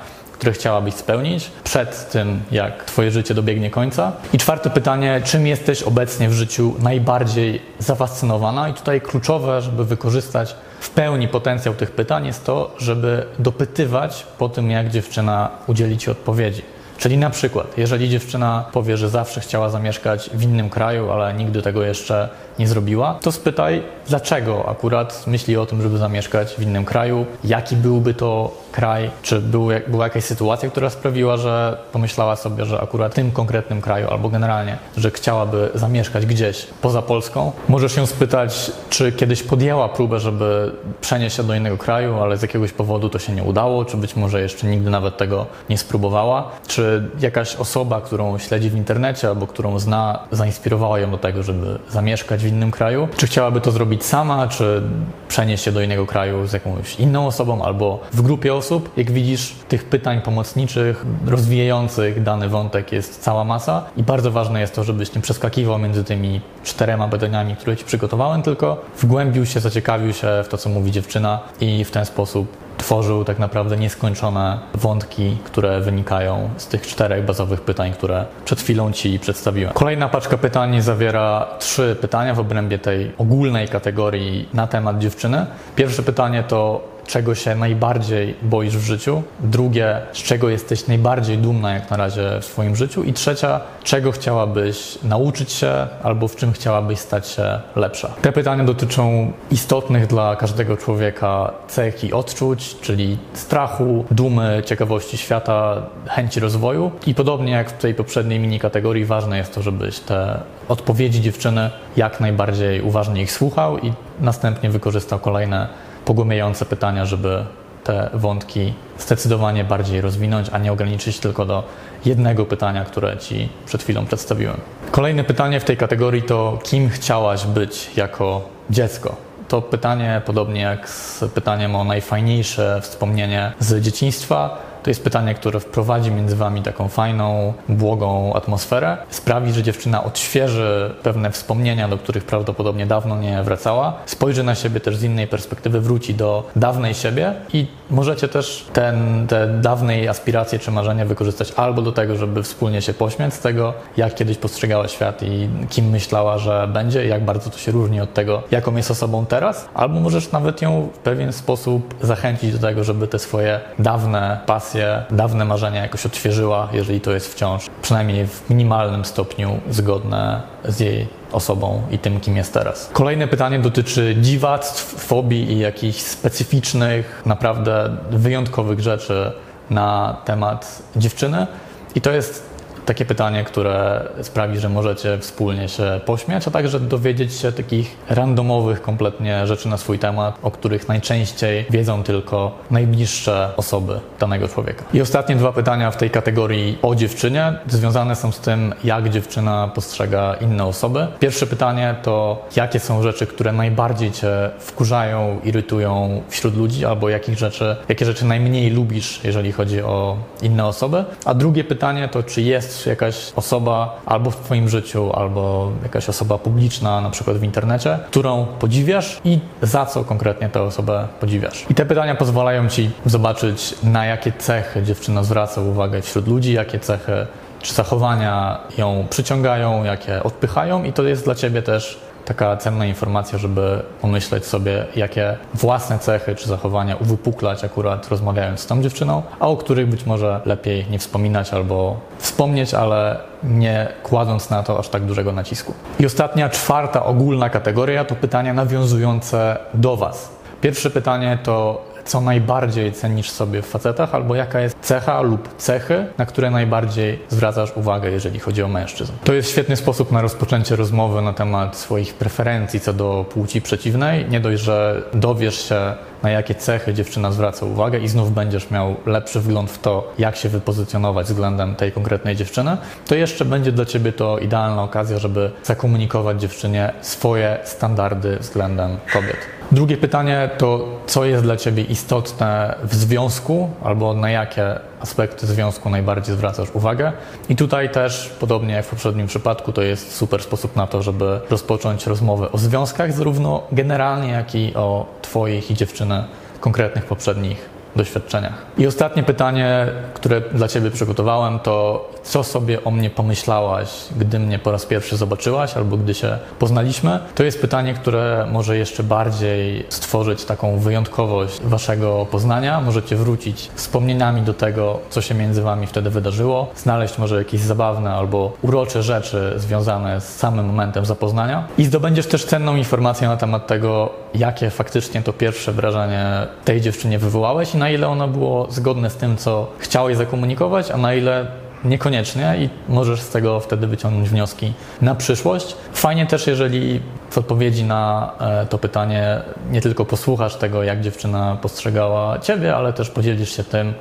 które 0.43 0.53
chciałabyś 0.53 0.93
spełnić 0.93 1.51
przed 1.63 2.11
tym, 2.11 2.41
jak 2.51 2.83
Twoje 2.83 3.11
życie 3.11 3.33
dobiegnie 3.33 3.69
końca. 3.69 4.11
I 4.33 4.37
czwarte 4.37 4.69
pytanie, 4.69 5.21
czym 5.25 5.47
jesteś 5.47 5.83
obecnie 5.83 6.29
w 6.29 6.33
życiu 6.33 6.75
najbardziej 6.79 7.61
zafascynowana? 7.79 8.69
I 8.69 8.73
tutaj 8.73 9.01
kluczowe, 9.01 9.61
żeby 9.61 9.85
wykorzystać 9.85 10.55
w 10.79 10.89
pełni 10.89 11.27
potencjał 11.27 11.73
tych 11.73 11.91
pytań, 11.91 12.25
jest 12.25 12.45
to, 12.45 12.75
żeby 12.77 13.25
dopytywać 13.39 14.25
po 14.37 14.49
tym, 14.49 14.71
jak 14.71 14.89
dziewczyna 14.89 15.49
udzieli 15.67 15.97
Ci 15.97 16.11
odpowiedzi. 16.11 16.61
Czyli 16.97 17.17
na 17.17 17.29
przykład, 17.29 17.77
jeżeli 17.77 18.09
dziewczyna 18.09 18.65
powie, 18.71 18.97
że 18.97 19.09
zawsze 19.09 19.41
chciała 19.41 19.69
zamieszkać 19.69 20.29
w 20.33 20.43
innym 20.43 20.69
kraju, 20.69 21.11
ale 21.11 21.33
nigdy 21.33 21.61
tego 21.61 21.83
jeszcze 21.83 22.29
nie 22.59 22.67
zrobiła, 22.67 23.19
to 23.21 23.31
spytaj, 23.31 23.83
dlaczego 24.07 24.69
akurat 24.69 25.27
myśli 25.27 25.57
o 25.57 25.65
tym, 25.65 25.81
żeby 25.81 25.97
zamieszkać 25.97 26.55
w 26.55 26.61
innym 26.61 26.85
kraju, 26.85 27.25
jaki 27.43 27.75
byłby 27.75 28.13
to 28.13 28.51
kraj, 28.71 29.09
czy 29.21 29.41
był, 29.41 29.67
była 29.87 30.03
jakaś 30.03 30.23
sytuacja, 30.23 30.69
która 30.69 30.89
sprawiła, 30.89 31.37
że 31.37 31.77
pomyślała 31.91 32.35
sobie, 32.35 32.65
że 32.65 32.81
akurat 32.81 33.11
w 33.11 33.15
tym 33.15 33.31
konkretnym 33.31 33.81
kraju, 33.81 34.07
albo 34.09 34.29
generalnie, 34.29 34.77
że 34.97 35.11
chciałaby 35.11 35.69
zamieszkać 35.75 36.25
gdzieś 36.25 36.67
poza 36.81 37.01
Polską. 37.01 37.51
Możesz 37.69 37.97
ją 37.97 38.05
spytać, 38.05 38.71
czy 38.89 39.11
kiedyś 39.11 39.43
podjęła 39.43 39.89
próbę, 39.89 40.19
żeby 40.19 40.71
przenieść 41.01 41.35
się 41.35 41.43
do 41.43 41.55
innego 41.55 41.77
kraju, 41.77 42.19
ale 42.19 42.37
z 42.37 42.41
jakiegoś 42.41 42.71
powodu 42.71 43.09
to 43.09 43.19
się 43.19 43.33
nie 43.33 43.43
udało, 43.43 43.85
czy 43.85 43.97
być 43.97 44.15
może 44.15 44.41
jeszcze 44.41 44.67
nigdy 44.67 44.89
nawet 44.89 45.17
tego 45.17 45.45
nie 45.69 45.77
spróbowała, 45.77 46.51
czy 46.67 46.82
jakaś 47.19 47.55
osoba, 47.55 48.01
którą 48.01 48.37
śledzi 48.37 48.69
w 48.69 48.75
internecie 48.75 49.27
albo 49.27 49.47
którą 49.47 49.79
zna, 49.79 50.19
zainspirowała 50.31 50.99
ją 50.99 51.11
do 51.11 51.17
tego, 51.17 51.43
żeby 51.43 51.79
zamieszkać 51.89 52.43
w 52.43 52.47
innym 52.47 52.71
kraju, 52.71 53.07
czy 53.17 53.27
chciałaby 53.27 53.61
to 53.61 53.71
zrobić 53.71 54.05
sama, 54.05 54.47
czy 54.47 54.81
przenieść 55.27 55.63
się 55.63 55.71
do 55.71 55.81
innego 55.81 56.05
kraju 56.05 56.47
z 56.47 56.53
jakąś 56.53 56.99
inną 56.99 57.27
osobą 57.27 57.63
albo 57.63 57.99
w 58.13 58.21
grupie 58.21 58.53
osób. 58.53 58.89
Jak 58.97 59.11
widzisz, 59.11 59.55
tych 59.67 59.83
pytań 59.85 60.21
pomocniczych, 60.21 61.05
rozwijających 61.27 62.23
dany 62.23 62.49
wątek 62.49 62.91
jest 62.91 63.21
cała 63.21 63.43
masa 63.43 63.85
i 63.97 64.03
bardzo 64.03 64.31
ważne 64.31 64.61
jest 64.61 64.75
to, 64.75 64.83
żebyś 64.83 65.15
nie 65.15 65.21
przeskakiwał 65.21 65.79
między 65.79 66.03
tymi 66.03 66.41
czterema 66.63 67.07
pytaniami, 67.07 67.55
które 67.55 67.77
Ci 67.77 67.85
przygotowałem, 67.85 68.41
tylko 68.41 68.81
wgłębił 69.01 69.45
się, 69.45 69.59
zaciekawił 69.59 70.13
się 70.13 70.27
w 70.43 70.47
to, 70.47 70.57
co 70.57 70.69
mówi 70.69 70.91
dziewczyna 70.91 71.39
i 71.61 71.85
w 71.85 71.91
ten 71.91 72.05
sposób 72.05 72.62
tworzył 72.83 73.25
tak 73.25 73.39
naprawdę 73.39 73.77
nieskończone 73.77 74.59
wątki, 74.73 75.37
które 75.43 75.81
wynikają 75.81 76.49
z 76.57 76.67
tych 76.67 76.87
czterech 76.87 77.25
bazowych 77.25 77.61
pytań, 77.61 77.93
które 77.93 78.25
przed 78.45 78.61
chwilą 78.61 78.91
Ci 78.91 79.19
przedstawiłem. 79.19 79.73
Kolejna 79.73 80.09
paczka 80.09 80.37
pytań 80.37 80.81
zawiera 80.81 81.47
trzy 81.59 81.97
pytania 82.01 82.33
w 82.33 82.39
obrębie 82.39 82.79
tej 82.79 83.11
ogólnej 83.17 83.67
kategorii 83.67 84.49
na 84.53 84.67
temat 84.67 84.99
dziewczyny. 84.99 85.45
Pierwsze 85.75 86.03
pytanie 86.03 86.43
to 86.43 86.92
czego 87.07 87.35
się 87.35 87.55
najbardziej 87.55 88.35
boisz 88.41 88.77
w 88.77 88.85
życiu, 88.85 89.23
drugie, 89.39 90.01
z 90.13 90.17
czego 90.17 90.49
jesteś 90.49 90.87
najbardziej 90.87 91.37
dumna 91.37 91.73
jak 91.73 91.91
na 91.91 91.97
razie 91.97 92.29
w 92.41 92.45
swoim 92.45 92.75
życiu 92.75 93.03
i 93.03 93.13
trzecia, 93.13 93.61
czego 93.83 94.11
chciałabyś 94.11 94.99
nauczyć 95.03 95.51
się 95.51 95.87
albo 96.03 96.27
w 96.27 96.35
czym 96.35 96.53
chciałabyś 96.53 96.99
stać 96.99 97.27
się 97.27 97.59
lepsza. 97.75 98.07
Te 98.21 98.31
pytania 98.31 98.63
dotyczą 98.63 99.31
istotnych 99.51 100.07
dla 100.07 100.35
każdego 100.35 100.77
człowieka 100.77 101.53
cech 101.67 102.03
i 102.03 102.13
odczuć, 102.13 102.75
czyli 102.81 103.17
strachu, 103.33 104.05
dumy, 104.11 104.61
ciekawości 104.65 105.17
świata, 105.17 105.81
chęci 106.07 106.39
rozwoju 106.39 106.91
i 107.07 107.15
podobnie 107.15 107.51
jak 107.51 107.69
w 107.69 107.77
tej 107.77 107.93
poprzedniej 107.93 108.39
mini 108.39 108.59
kategorii 108.59 109.05
ważne 109.05 109.37
jest 109.37 109.55
to, 109.55 109.61
żebyś 109.61 109.99
te 109.99 110.39
odpowiedzi 110.67 111.21
dziewczyny 111.21 111.69
jak 111.97 112.19
najbardziej 112.19 112.81
uważnie 112.81 113.21
ich 113.21 113.31
słuchał 113.31 113.79
i 113.79 113.93
następnie 114.21 114.69
wykorzystał 114.69 115.19
kolejne 115.19 115.67
pogłębiające 116.05 116.65
pytania, 116.65 117.05
żeby 117.05 117.45
te 117.83 118.09
wątki 118.13 118.73
zdecydowanie 118.99 119.63
bardziej 119.63 120.01
rozwinąć, 120.01 120.47
a 120.51 120.57
nie 120.57 120.71
ograniczyć 120.71 121.19
tylko 121.19 121.45
do 121.45 121.63
jednego 122.05 122.45
pytania, 122.45 122.85
które 122.85 123.17
Ci 123.17 123.49
przed 123.65 123.83
chwilą 123.83 124.05
przedstawiłem. 124.05 124.57
Kolejne 124.91 125.23
pytanie 125.23 125.59
w 125.59 125.63
tej 125.63 125.77
kategorii 125.77 126.21
to 126.23 126.59
kim 126.63 126.89
chciałaś 126.89 127.45
być 127.45 127.91
jako 127.95 128.49
dziecko? 128.69 129.15
To 129.47 129.61
pytanie, 129.61 130.21
podobnie 130.25 130.61
jak 130.61 130.89
z 130.89 131.23
pytaniem 131.33 131.75
o 131.75 131.83
najfajniejsze 131.83 132.79
wspomnienie 132.81 133.51
z 133.59 133.81
dzieciństwa, 133.81 134.57
to 134.83 134.89
jest 134.89 135.03
pytanie, 135.03 135.35
które 135.35 135.59
wprowadzi 135.59 136.11
między 136.11 136.35
Wami 136.35 136.61
taką 136.61 136.87
fajną, 136.87 137.53
błogą 137.69 138.33
atmosferę, 138.33 138.97
sprawi, 139.09 139.53
że 139.53 139.63
dziewczyna 139.63 140.03
odświeży 140.03 140.95
pewne 141.03 141.31
wspomnienia, 141.31 141.87
do 141.87 141.97
których 141.97 142.23
prawdopodobnie 142.23 142.85
dawno 142.85 143.17
nie 143.17 143.43
wracała, 143.43 143.93
spojrzy 144.05 144.43
na 144.43 144.55
siebie 144.55 144.79
też 144.79 144.97
z 144.97 145.03
innej 145.03 145.27
perspektywy, 145.27 145.81
wróci 145.81 146.13
do 146.13 146.49
dawnej 146.55 146.93
siebie 146.93 147.33
i 147.53 147.67
możecie 147.93 148.27
też 148.27 148.65
ten, 148.73 149.27
te 149.27 149.47
dawnej 149.47 150.07
aspiracje 150.07 150.59
czy 150.59 150.71
marzenia 150.71 151.05
wykorzystać 151.05 151.53
albo 151.55 151.81
do 151.81 151.91
tego, 151.91 152.15
żeby 152.15 152.43
wspólnie 152.43 152.81
się 152.81 152.93
pośmiać 152.93 153.33
z 153.33 153.39
tego, 153.39 153.73
jak 153.97 154.15
kiedyś 154.15 154.37
postrzegała 154.37 154.87
świat 154.87 155.23
i 155.23 155.49
kim 155.69 155.89
myślała, 155.89 156.37
że 156.37 156.69
będzie, 156.73 157.07
jak 157.07 157.25
bardzo 157.25 157.49
to 157.49 157.57
się 157.57 157.71
różni 157.71 158.01
od 158.01 158.13
tego, 158.13 158.43
jaką 158.51 158.75
jest 158.75 158.91
osobą 158.91 159.25
teraz, 159.25 159.69
albo 159.73 159.99
możesz 159.99 160.31
nawet 160.31 160.61
ją 160.61 160.89
w 160.93 160.97
pewien 160.97 161.33
sposób 161.33 161.95
zachęcić 162.01 162.53
do 162.53 162.67
tego, 162.67 162.83
żeby 162.83 163.07
te 163.07 163.19
swoje 163.19 163.59
dawne 163.79 164.39
pasje, 164.45 165.03
dawne 165.11 165.45
marzenia 165.45 165.81
jakoś 165.81 166.05
odświeżyła, 166.05 166.69
jeżeli 166.73 167.01
to 167.01 167.11
jest 167.11 167.33
wciąż 167.33 167.69
przynajmniej 167.81 168.27
w 168.27 168.49
minimalnym 168.49 169.05
stopniu 169.05 169.59
zgodne 169.69 170.41
z 170.65 170.79
jej 170.79 171.22
osobą 171.33 171.81
i 171.91 171.99
tym, 171.99 172.19
kim 172.19 172.37
jest 172.37 172.53
teraz. 172.53 172.89
Kolejne 172.93 173.27
pytanie 173.27 173.59
dotyczy 173.59 174.15
dziwactw, 174.21 175.05
fobii 175.05 175.51
i 175.51 175.59
jakichś 175.59 175.99
specyficznych, 175.99 177.21
naprawdę 177.25 177.97
wyjątkowych 178.11 178.79
rzeczy 178.79 179.31
na 179.69 180.17
temat 180.25 180.83
dziewczyny. 180.95 181.47
I 181.95 182.01
to 182.01 182.11
jest 182.11 182.52
takie 182.85 183.05
pytanie, 183.05 183.43
które 183.43 184.07
sprawi, 184.21 184.59
że 184.59 184.69
możecie 184.69 185.17
wspólnie 185.17 185.69
się 185.69 185.99
pośmiać, 186.05 186.47
a 186.47 186.51
także 186.51 186.79
dowiedzieć 186.79 187.33
się 187.33 187.51
takich 187.51 187.95
randomowych 188.09 188.81
kompletnie 188.81 189.47
rzeczy 189.47 189.67
na 189.69 189.77
swój 189.77 189.99
temat, 189.99 190.37
o 190.41 190.51
których 190.51 190.87
najczęściej 190.87 191.65
wiedzą 191.69 192.03
tylko 192.03 192.57
najbliższe 192.71 193.49
osoby 193.57 193.99
danego 194.19 194.47
człowieka. 194.47 194.83
I 194.93 195.01
ostatnie 195.01 195.35
dwa 195.35 195.51
pytania 195.51 195.91
w 195.91 195.97
tej 195.97 196.09
kategorii 196.09 196.77
o 196.81 196.95
dziewczynie 196.95 197.53
związane 197.67 198.15
są 198.15 198.31
z 198.31 198.39
tym, 198.39 198.73
jak 198.83 199.09
dziewczyna 199.09 199.71
postrzega 199.75 200.33
inne 200.33 200.65
osoby. 200.65 201.07
Pierwsze 201.19 201.47
pytanie 201.47 201.95
to, 202.03 202.45
jakie 202.55 202.79
są 202.79 203.03
rzeczy, 203.03 203.27
które 203.27 203.51
najbardziej 203.51 204.11
cię 204.11 204.49
wkurzają, 204.59 205.39
irytują 205.43 206.21
wśród 206.29 206.57
ludzi, 206.57 206.85
albo 206.85 207.09
jakich 207.09 207.37
rzeczy, 207.37 207.75
jakie 207.89 208.05
rzeczy 208.05 208.25
najmniej 208.25 208.69
lubisz, 208.69 209.19
jeżeli 209.23 209.51
chodzi 209.51 209.81
o 209.81 210.17
inne 210.41 210.65
osoby. 210.65 211.05
A 211.25 211.33
drugie 211.33 211.63
pytanie 211.63 212.07
to, 212.07 212.23
czy 212.23 212.41
jest 212.41 212.72
jest 212.73 212.87
jakaś 212.87 213.31
osoba 213.35 214.01
albo 214.05 214.31
w 214.31 214.35
Twoim 214.35 214.69
życiu, 214.69 215.11
albo 215.13 215.71
jakaś 215.83 216.09
osoba 216.09 216.37
publiczna, 216.37 217.01
na 217.01 217.09
przykład 217.09 217.37
w 217.37 217.43
internecie, 217.43 217.99
którą 218.07 218.45
podziwiasz 218.59 219.21
i 219.25 219.39
za 219.61 219.85
co 219.85 220.03
konkretnie 220.03 220.49
tę 220.49 220.61
osobę 220.61 221.07
podziwiasz. 221.19 221.65
I 221.69 221.75
te 221.75 221.85
pytania 221.85 222.15
pozwalają 222.15 222.69
Ci 222.69 222.91
zobaczyć, 223.05 223.75
na 223.83 224.05
jakie 224.05 224.31
cechy 224.31 224.83
dziewczyna 224.83 225.23
zwraca 225.23 225.61
uwagę 225.61 226.01
wśród 226.01 226.27
ludzi, 226.27 226.53
jakie 226.53 226.79
cechy 226.79 227.27
czy 227.61 227.73
zachowania 227.73 228.59
ją 228.77 229.07
przyciągają, 229.09 229.83
jakie 229.83 230.23
odpychają, 230.23 230.83
i 230.83 230.93
to 230.93 231.03
jest 231.03 231.25
dla 231.25 231.35
Ciebie 231.35 231.61
też 231.61 231.99
taka 232.25 232.57
cenna 232.57 232.85
informacja, 232.85 233.37
żeby 233.37 233.83
pomyśleć 234.01 234.45
sobie, 234.45 234.85
jakie 234.95 235.37
własne 235.53 235.99
cechy 235.99 236.35
czy 236.35 236.47
zachowania 236.47 236.95
uwypuklać 236.95 237.63
akurat 237.63 238.07
rozmawiając 238.07 238.59
z 238.59 238.65
tą 238.65 238.81
dziewczyną, 238.81 239.23
a 239.39 239.47
o 239.47 239.57
których 239.57 239.89
być 239.89 240.05
może 240.05 240.41
lepiej 240.45 240.85
nie 240.89 240.99
wspominać 240.99 241.53
albo 241.53 241.99
wspomnieć, 242.17 242.73
ale 242.73 243.19
nie 243.43 243.87
kładąc 244.03 244.49
na 244.49 244.63
to 244.63 244.79
aż 244.79 244.89
tak 244.89 245.05
dużego 245.05 245.31
nacisku. 245.31 245.73
I 245.99 246.05
ostatnia, 246.05 246.49
czwarta 246.49 247.05
ogólna 247.05 247.49
kategoria 247.49 248.05
to 248.05 248.15
pytania 248.15 248.53
nawiązujące 248.53 249.57
do 249.73 249.97
Was. 249.97 250.29
Pierwsze 250.61 250.89
pytanie 250.89 251.37
to 251.43 251.85
co 252.05 252.21
najbardziej 252.21 252.91
cenisz 252.91 253.29
sobie 253.29 253.61
w 253.61 253.65
facetach, 253.65 254.15
albo 254.15 254.35
jaka 254.35 254.59
jest 254.59 254.77
cecha 254.81 255.21
lub 255.21 255.55
cechy, 255.57 256.05
na 256.17 256.25
które 256.25 256.51
najbardziej 256.51 257.19
zwracasz 257.29 257.77
uwagę, 257.77 258.11
jeżeli 258.11 258.39
chodzi 258.39 258.63
o 258.63 258.67
mężczyzn. 258.67 259.13
To 259.23 259.33
jest 259.33 259.51
świetny 259.51 259.75
sposób 259.75 260.11
na 260.11 260.21
rozpoczęcie 260.21 260.75
rozmowy 260.75 261.21
na 261.21 261.33
temat 261.33 261.77
swoich 261.77 262.13
preferencji 262.13 262.79
co 262.79 262.93
do 262.93 263.25
płci 263.29 263.61
przeciwnej. 263.61 264.29
Nie 264.29 264.39
dość, 264.39 264.63
że 264.63 265.03
dowiesz 265.13 265.69
się, 265.69 265.93
na 266.23 266.29
jakie 266.29 266.55
cechy 266.55 266.93
dziewczyna 266.93 267.31
zwraca 267.31 267.65
uwagę 267.65 267.99
i 267.99 268.07
znów 268.07 268.33
będziesz 268.33 268.71
miał 268.71 268.95
lepszy 269.05 269.39
wgląd 269.39 269.71
w 269.71 269.79
to, 269.79 270.13
jak 270.17 270.35
się 270.35 270.49
wypozycjonować 270.49 271.27
względem 271.27 271.75
tej 271.75 271.91
konkretnej 271.91 272.35
dziewczyny, 272.35 272.77
to 273.07 273.15
jeszcze 273.15 273.45
będzie 273.45 273.71
dla 273.71 273.85
Ciebie 273.85 274.11
to 274.11 274.37
idealna 274.37 274.83
okazja, 274.83 275.19
żeby 275.19 275.51
zakomunikować 275.63 276.41
dziewczynie 276.41 276.93
swoje 277.01 277.59
standardy 277.63 278.37
względem 278.39 278.97
kobiet. 279.13 279.62
Drugie 279.73 279.97
pytanie 279.97 280.49
to, 280.57 280.99
co 281.07 281.25
jest 281.25 281.43
dla 281.43 281.57
Ciebie 281.57 281.83
istotne 281.83 282.75
w 282.83 282.95
związku, 282.95 283.69
albo 283.83 284.13
na 284.13 284.29
jakie 284.29 284.79
aspekty 284.99 285.47
związku 285.47 285.89
najbardziej 285.89 286.35
zwracasz 286.35 286.69
uwagę. 286.73 287.11
I 287.49 287.55
tutaj 287.55 287.89
też, 287.89 288.31
podobnie 288.39 288.73
jak 288.73 288.85
w 288.85 288.89
poprzednim 288.89 289.27
przypadku, 289.27 289.71
to 289.71 289.81
jest 289.81 290.15
super 290.15 290.43
sposób 290.43 290.75
na 290.75 290.87
to, 290.87 291.01
żeby 291.01 291.39
rozpocząć 291.49 292.07
rozmowę 292.07 292.51
o 292.51 292.57
związkach, 292.57 293.13
zarówno 293.13 293.63
generalnie, 293.71 294.31
jak 294.31 294.55
i 294.55 294.75
o 294.75 295.05
Twoich 295.21 295.71
i 295.71 295.73
dziewczyny 295.73 296.23
konkretnych 296.59 297.05
poprzednich 297.05 297.72
doświadczeniach. 297.95 298.53
I 298.77 298.87
ostatnie 298.87 299.23
pytanie, 299.23 299.87
które 300.13 300.41
dla 300.41 300.67
Ciebie 300.67 300.91
przygotowałem, 300.91 301.59
to 301.59 302.09
co 302.23 302.43
sobie 302.43 302.83
o 302.83 302.91
mnie 302.91 303.09
pomyślałaś, 303.09 303.89
gdy 304.17 304.39
mnie 304.39 304.59
po 304.59 304.71
raz 304.71 304.85
pierwszy 304.85 305.17
zobaczyłaś 305.17 305.77
albo 305.77 305.97
gdy 305.97 306.13
się 306.13 306.37
poznaliśmy? 306.59 307.19
To 307.35 307.43
jest 307.43 307.61
pytanie, 307.61 307.93
które 307.93 308.47
może 308.51 308.77
jeszcze 308.77 309.03
bardziej 309.03 309.85
stworzyć 309.89 310.45
taką 310.45 310.79
wyjątkowość 310.79 311.61
Waszego 311.61 312.25
poznania. 312.31 312.81
Możecie 312.81 313.15
wrócić 313.15 313.69
wspomnieniami 313.75 314.41
do 314.41 314.53
tego, 314.53 314.99
co 315.09 315.21
się 315.21 315.35
między 315.35 315.61
Wami 315.61 315.87
wtedy 315.87 316.09
wydarzyło, 316.09 316.67
znaleźć 316.75 317.17
może 317.17 317.37
jakieś 317.37 317.61
zabawne 317.61 318.13
albo 318.13 318.51
urocze 318.61 319.03
rzeczy 319.03 319.53
związane 319.55 320.21
z 320.21 320.35
samym 320.35 320.65
momentem 320.65 321.05
zapoznania 321.05 321.67
i 321.77 321.85
zdobędziesz 321.85 322.27
też 322.27 322.45
cenną 322.45 322.75
informację 322.75 323.27
na 323.27 323.37
temat 323.37 323.67
tego, 323.67 324.09
jakie 324.35 324.69
faktycznie 324.69 325.21
to 325.21 325.33
pierwsze 325.33 325.71
wrażenie 325.71 326.47
tej 326.65 326.81
dziewczynie 326.81 327.19
wywołałeś 327.19 327.75
i 327.75 327.77
na 327.83 327.89
ile 327.89 328.07
ono 328.07 328.27
było 328.27 328.67
zgodne 328.71 329.09
z 329.09 329.15
tym, 329.15 329.37
co 329.37 329.67
chciałeś 329.77 330.17
zakomunikować, 330.17 330.91
a 330.91 330.97
na 330.97 331.13
ile 331.13 331.47
niekoniecznie 331.85 332.55
i 332.59 332.69
możesz 332.93 333.21
z 333.21 333.29
tego 333.29 333.59
wtedy 333.59 333.87
wyciągnąć 333.87 334.29
wnioski 334.29 334.73
na 335.01 335.15
przyszłość. 335.15 335.75
Fajnie 335.93 336.25
też, 336.25 336.47
jeżeli 336.47 337.01
w 337.29 337.37
odpowiedzi 337.37 337.83
na 337.83 338.31
e, 338.39 338.65
to 338.65 338.77
pytanie 338.77 339.41
nie 339.71 339.81
tylko 339.81 340.05
posłuchasz 340.05 340.55
tego, 340.55 340.83
jak 340.83 341.01
dziewczyna 341.01 341.57
postrzegała 341.61 342.39
ciebie, 342.39 342.75
ale 342.75 342.93
też 342.93 343.09
podzielisz 343.09 343.55
się 343.55 343.63
tym, 343.63 343.93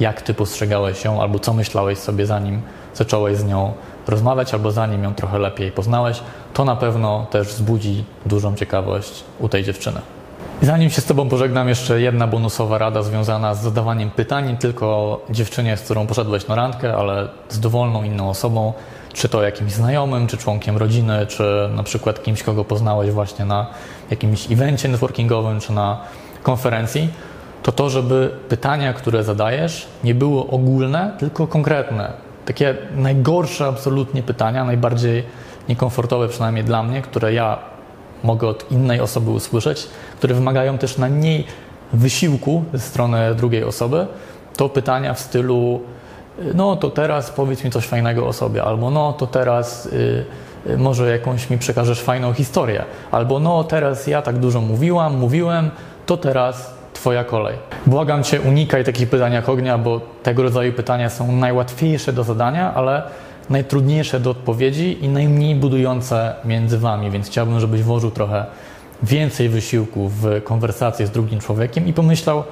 jak 0.00 0.22
ty 0.22 0.34
postrzegałeś 0.34 1.04
ją 1.04 1.22
albo 1.22 1.38
co 1.38 1.52
myślałeś 1.52 1.98
sobie 1.98 2.26
zanim 2.26 2.62
zacząłeś 2.94 3.36
z 3.36 3.44
nią 3.44 3.72
rozmawiać 4.06 4.54
albo 4.54 4.70
zanim 4.70 5.04
ją 5.04 5.14
trochę 5.14 5.38
lepiej 5.38 5.72
poznałeś, 5.72 6.20
to 6.54 6.64
na 6.64 6.76
pewno 6.76 7.26
też 7.30 7.48
wzbudzi 7.48 8.04
dużą 8.26 8.54
ciekawość 8.54 9.24
u 9.40 9.48
tej 9.48 9.64
dziewczyny. 9.64 10.00
Zanim 10.64 10.90
się 10.90 11.00
z 11.00 11.04
Tobą 11.04 11.28
pożegnam, 11.28 11.68
jeszcze 11.68 12.00
jedna 12.00 12.26
bonusowa 12.26 12.78
rada 12.78 13.02
związana 13.02 13.54
z 13.54 13.62
zadawaniem 13.62 14.10
pytań, 14.10 14.48
nie 14.48 14.56
tylko 14.56 15.20
dziewczynie, 15.30 15.76
z 15.76 15.80
którą 15.80 16.06
poszedłeś 16.06 16.46
na 16.46 16.54
randkę, 16.54 16.96
ale 16.96 17.28
z 17.48 17.60
dowolną 17.60 18.02
inną 18.02 18.30
osobą, 18.30 18.72
czy 19.12 19.28
to 19.28 19.42
jakimś 19.42 19.72
znajomym, 19.72 20.26
czy 20.26 20.36
członkiem 20.36 20.76
rodziny, 20.76 21.26
czy 21.26 21.70
na 21.76 21.82
przykład 21.82 22.22
kimś, 22.22 22.42
kogo 22.42 22.64
poznałeś 22.64 23.10
właśnie 23.10 23.44
na 23.44 23.66
jakimś 24.10 24.52
evencie 24.52 24.88
networkingowym, 24.88 25.60
czy 25.60 25.72
na 25.72 26.00
konferencji, 26.42 27.08
to 27.62 27.72
to, 27.72 27.90
żeby 27.90 28.30
pytania, 28.48 28.92
które 28.92 29.24
zadajesz, 29.24 29.86
nie 30.04 30.14
były 30.14 30.46
ogólne, 30.46 31.16
tylko 31.18 31.46
konkretne. 31.46 32.12
Takie 32.44 32.74
najgorsze 32.96 33.66
absolutnie 33.66 34.22
pytania, 34.22 34.64
najbardziej 34.64 35.24
niekomfortowe 35.68 36.28
przynajmniej 36.28 36.64
dla 36.64 36.82
mnie, 36.82 37.02
które 37.02 37.32
ja 37.32 37.73
mogę 38.24 38.48
od 38.48 38.72
innej 38.72 39.00
osoby 39.00 39.30
usłyszeć, 39.30 39.88
które 40.18 40.34
wymagają 40.34 40.78
też 40.78 40.98
na 40.98 41.08
niej 41.08 41.44
wysiłku 41.92 42.64
ze 42.72 42.80
strony 42.80 43.34
drugiej 43.34 43.64
osoby, 43.64 44.06
to 44.56 44.68
pytania 44.68 45.14
w 45.14 45.20
stylu 45.20 45.80
no 46.54 46.76
to 46.76 46.90
teraz 46.90 47.30
powiedz 47.30 47.64
mi 47.64 47.70
coś 47.70 47.86
fajnego 47.86 48.26
o 48.26 48.32
sobie, 48.32 48.64
albo 48.64 48.90
no 48.90 49.12
to 49.12 49.26
teraz 49.26 49.86
y, 49.86 50.24
y, 50.66 50.78
może 50.78 51.10
jakąś 51.10 51.50
mi 51.50 51.58
przekażesz 51.58 52.00
fajną 52.00 52.32
historię, 52.32 52.84
albo 53.10 53.40
no 53.40 53.64
teraz 53.64 54.06
ja 54.06 54.22
tak 54.22 54.38
dużo 54.38 54.60
mówiłam, 54.60 55.18
mówiłem, 55.18 55.70
to 56.06 56.16
teraz 56.16 56.74
Twoja 56.94 57.24
kolej. 57.24 57.56
Błagam 57.86 58.22
Cię, 58.22 58.40
unikaj 58.40 58.84
takich 58.84 59.10
pytań 59.10 59.32
jak 59.32 59.48
ognia, 59.48 59.78
bo 59.78 60.00
tego 60.22 60.42
rodzaju 60.42 60.72
pytania 60.72 61.10
są 61.10 61.32
najłatwiejsze 61.32 62.12
do 62.12 62.24
zadania, 62.24 62.74
ale 62.74 63.02
najtrudniejsze 63.50 64.20
do 64.20 64.30
odpowiedzi 64.30 65.04
i 65.04 65.08
najmniej 65.08 65.54
budujące 65.54 66.34
między 66.44 66.78
Wami, 66.78 67.10
więc 67.10 67.26
chciałbym, 67.26 67.60
żebyś 67.60 67.82
włożył 67.82 68.10
trochę 68.10 68.46
więcej 69.02 69.48
wysiłku 69.48 70.08
w 70.08 70.42
konwersację 70.44 71.06
z 71.06 71.10
drugim 71.10 71.40
człowiekiem 71.40 71.86
i 71.86 71.92
pomyślał 71.92 72.44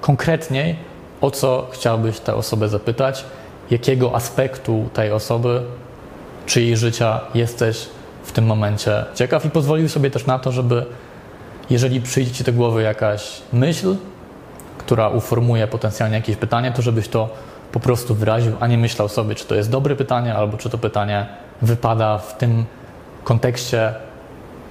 konkretniej, 0.00 0.76
o 1.20 1.30
co 1.30 1.66
chciałbyś 1.70 2.20
tę 2.20 2.34
osobę 2.34 2.68
zapytać, 2.68 3.24
jakiego 3.70 4.14
aspektu 4.14 4.88
tej 4.92 5.12
osoby 5.12 5.62
czy 6.46 6.62
jej 6.62 6.76
życia 6.76 7.20
jesteś 7.34 7.88
w 8.24 8.32
tym 8.32 8.46
momencie 8.46 9.04
ciekaw 9.14 9.44
i 9.44 9.50
pozwolił 9.50 9.88
sobie 9.88 10.10
też 10.10 10.26
na 10.26 10.38
to, 10.38 10.52
żeby 10.52 10.84
jeżeli 11.70 12.00
przyjdzie 12.00 12.32
Ci 12.32 12.44
do 12.44 12.52
głowy 12.52 12.82
jakaś 12.82 13.42
myśl, 13.52 13.96
która 14.78 15.08
uformuje 15.08 15.66
potencjalnie 15.66 16.16
jakieś 16.16 16.36
pytanie, 16.36 16.72
to 16.72 16.82
żebyś 16.82 17.08
to 17.08 17.28
po 17.72 17.80
prostu 17.80 18.14
wyraził, 18.14 18.52
a 18.60 18.66
nie 18.66 18.78
myślał 18.78 19.08
sobie, 19.08 19.34
czy 19.34 19.44
to 19.44 19.54
jest 19.54 19.70
dobre 19.70 19.96
pytanie, 19.96 20.34
albo 20.34 20.56
czy 20.56 20.70
to 20.70 20.78
pytanie 20.78 21.26
wypada 21.62 22.18
w 22.18 22.36
tym 22.36 22.64
kontekście, 23.24 23.94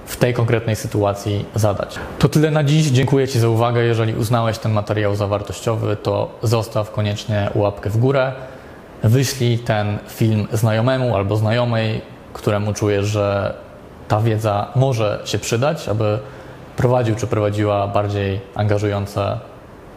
w 0.06 0.16
tej 0.16 0.34
konkretnej 0.34 0.76
sytuacji 0.76 1.44
zadać. 1.54 1.98
To 2.18 2.28
tyle 2.28 2.50
na 2.50 2.64
dziś. 2.64 2.86
Dziękuję 2.86 3.28
Ci 3.28 3.38
za 3.38 3.48
uwagę. 3.48 3.82
Jeżeli 3.82 4.14
uznałeś 4.14 4.58
ten 4.58 4.72
materiał 4.72 5.14
za 5.14 5.26
wartościowy, 5.26 5.96
to 5.96 6.30
zostaw 6.42 6.90
koniecznie 6.90 7.50
łapkę 7.54 7.90
w 7.90 7.96
górę. 7.96 8.32
Wyślij 9.02 9.58
ten 9.58 9.98
film 10.08 10.48
znajomemu 10.52 11.16
albo 11.16 11.36
znajomej, 11.36 12.00
któremu 12.32 12.72
czujesz, 12.72 13.06
że 13.06 13.54
ta 14.08 14.20
wiedza 14.20 14.66
może 14.74 15.20
się 15.24 15.38
przydać, 15.38 15.88
aby 15.88 16.18
prowadził 16.76 17.14
czy 17.14 17.26
prowadziła 17.26 17.86
bardziej 17.86 18.40
angażujące 18.54 19.38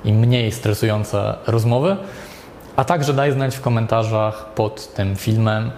i 0.06 0.14
mniej 0.14 0.52
stresujące 0.52 1.36
rozmowy. 1.48 1.98
A 2.76 2.84
także 2.84 3.14
daj 3.14 3.32
znać 3.32 3.56
w 3.56 3.62
komentarzach 3.62 4.46
pod 4.56 4.94
tym 4.94 5.16
filmem, 5.16 5.72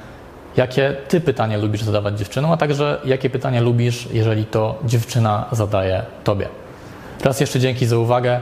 jakie 0.57 0.95
ty 1.07 1.21
pytania 1.21 1.57
lubisz 1.57 1.83
zadawać 1.83 2.19
dziewczynom, 2.19 2.51
a 2.51 2.57
także 2.57 3.01
jakie 3.05 3.29
pytania 3.29 3.61
lubisz, 3.61 4.07
jeżeli 4.11 4.45
to 4.45 4.79
dziewczyna 4.85 5.45
zadaje 5.51 6.03
tobie. 6.23 6.49
Raz 7.23 7.39
jeszcze 7.39 7.59
dzięki 7.59 7.85
za 7.85 7.97
uwagę. 7.97 8.41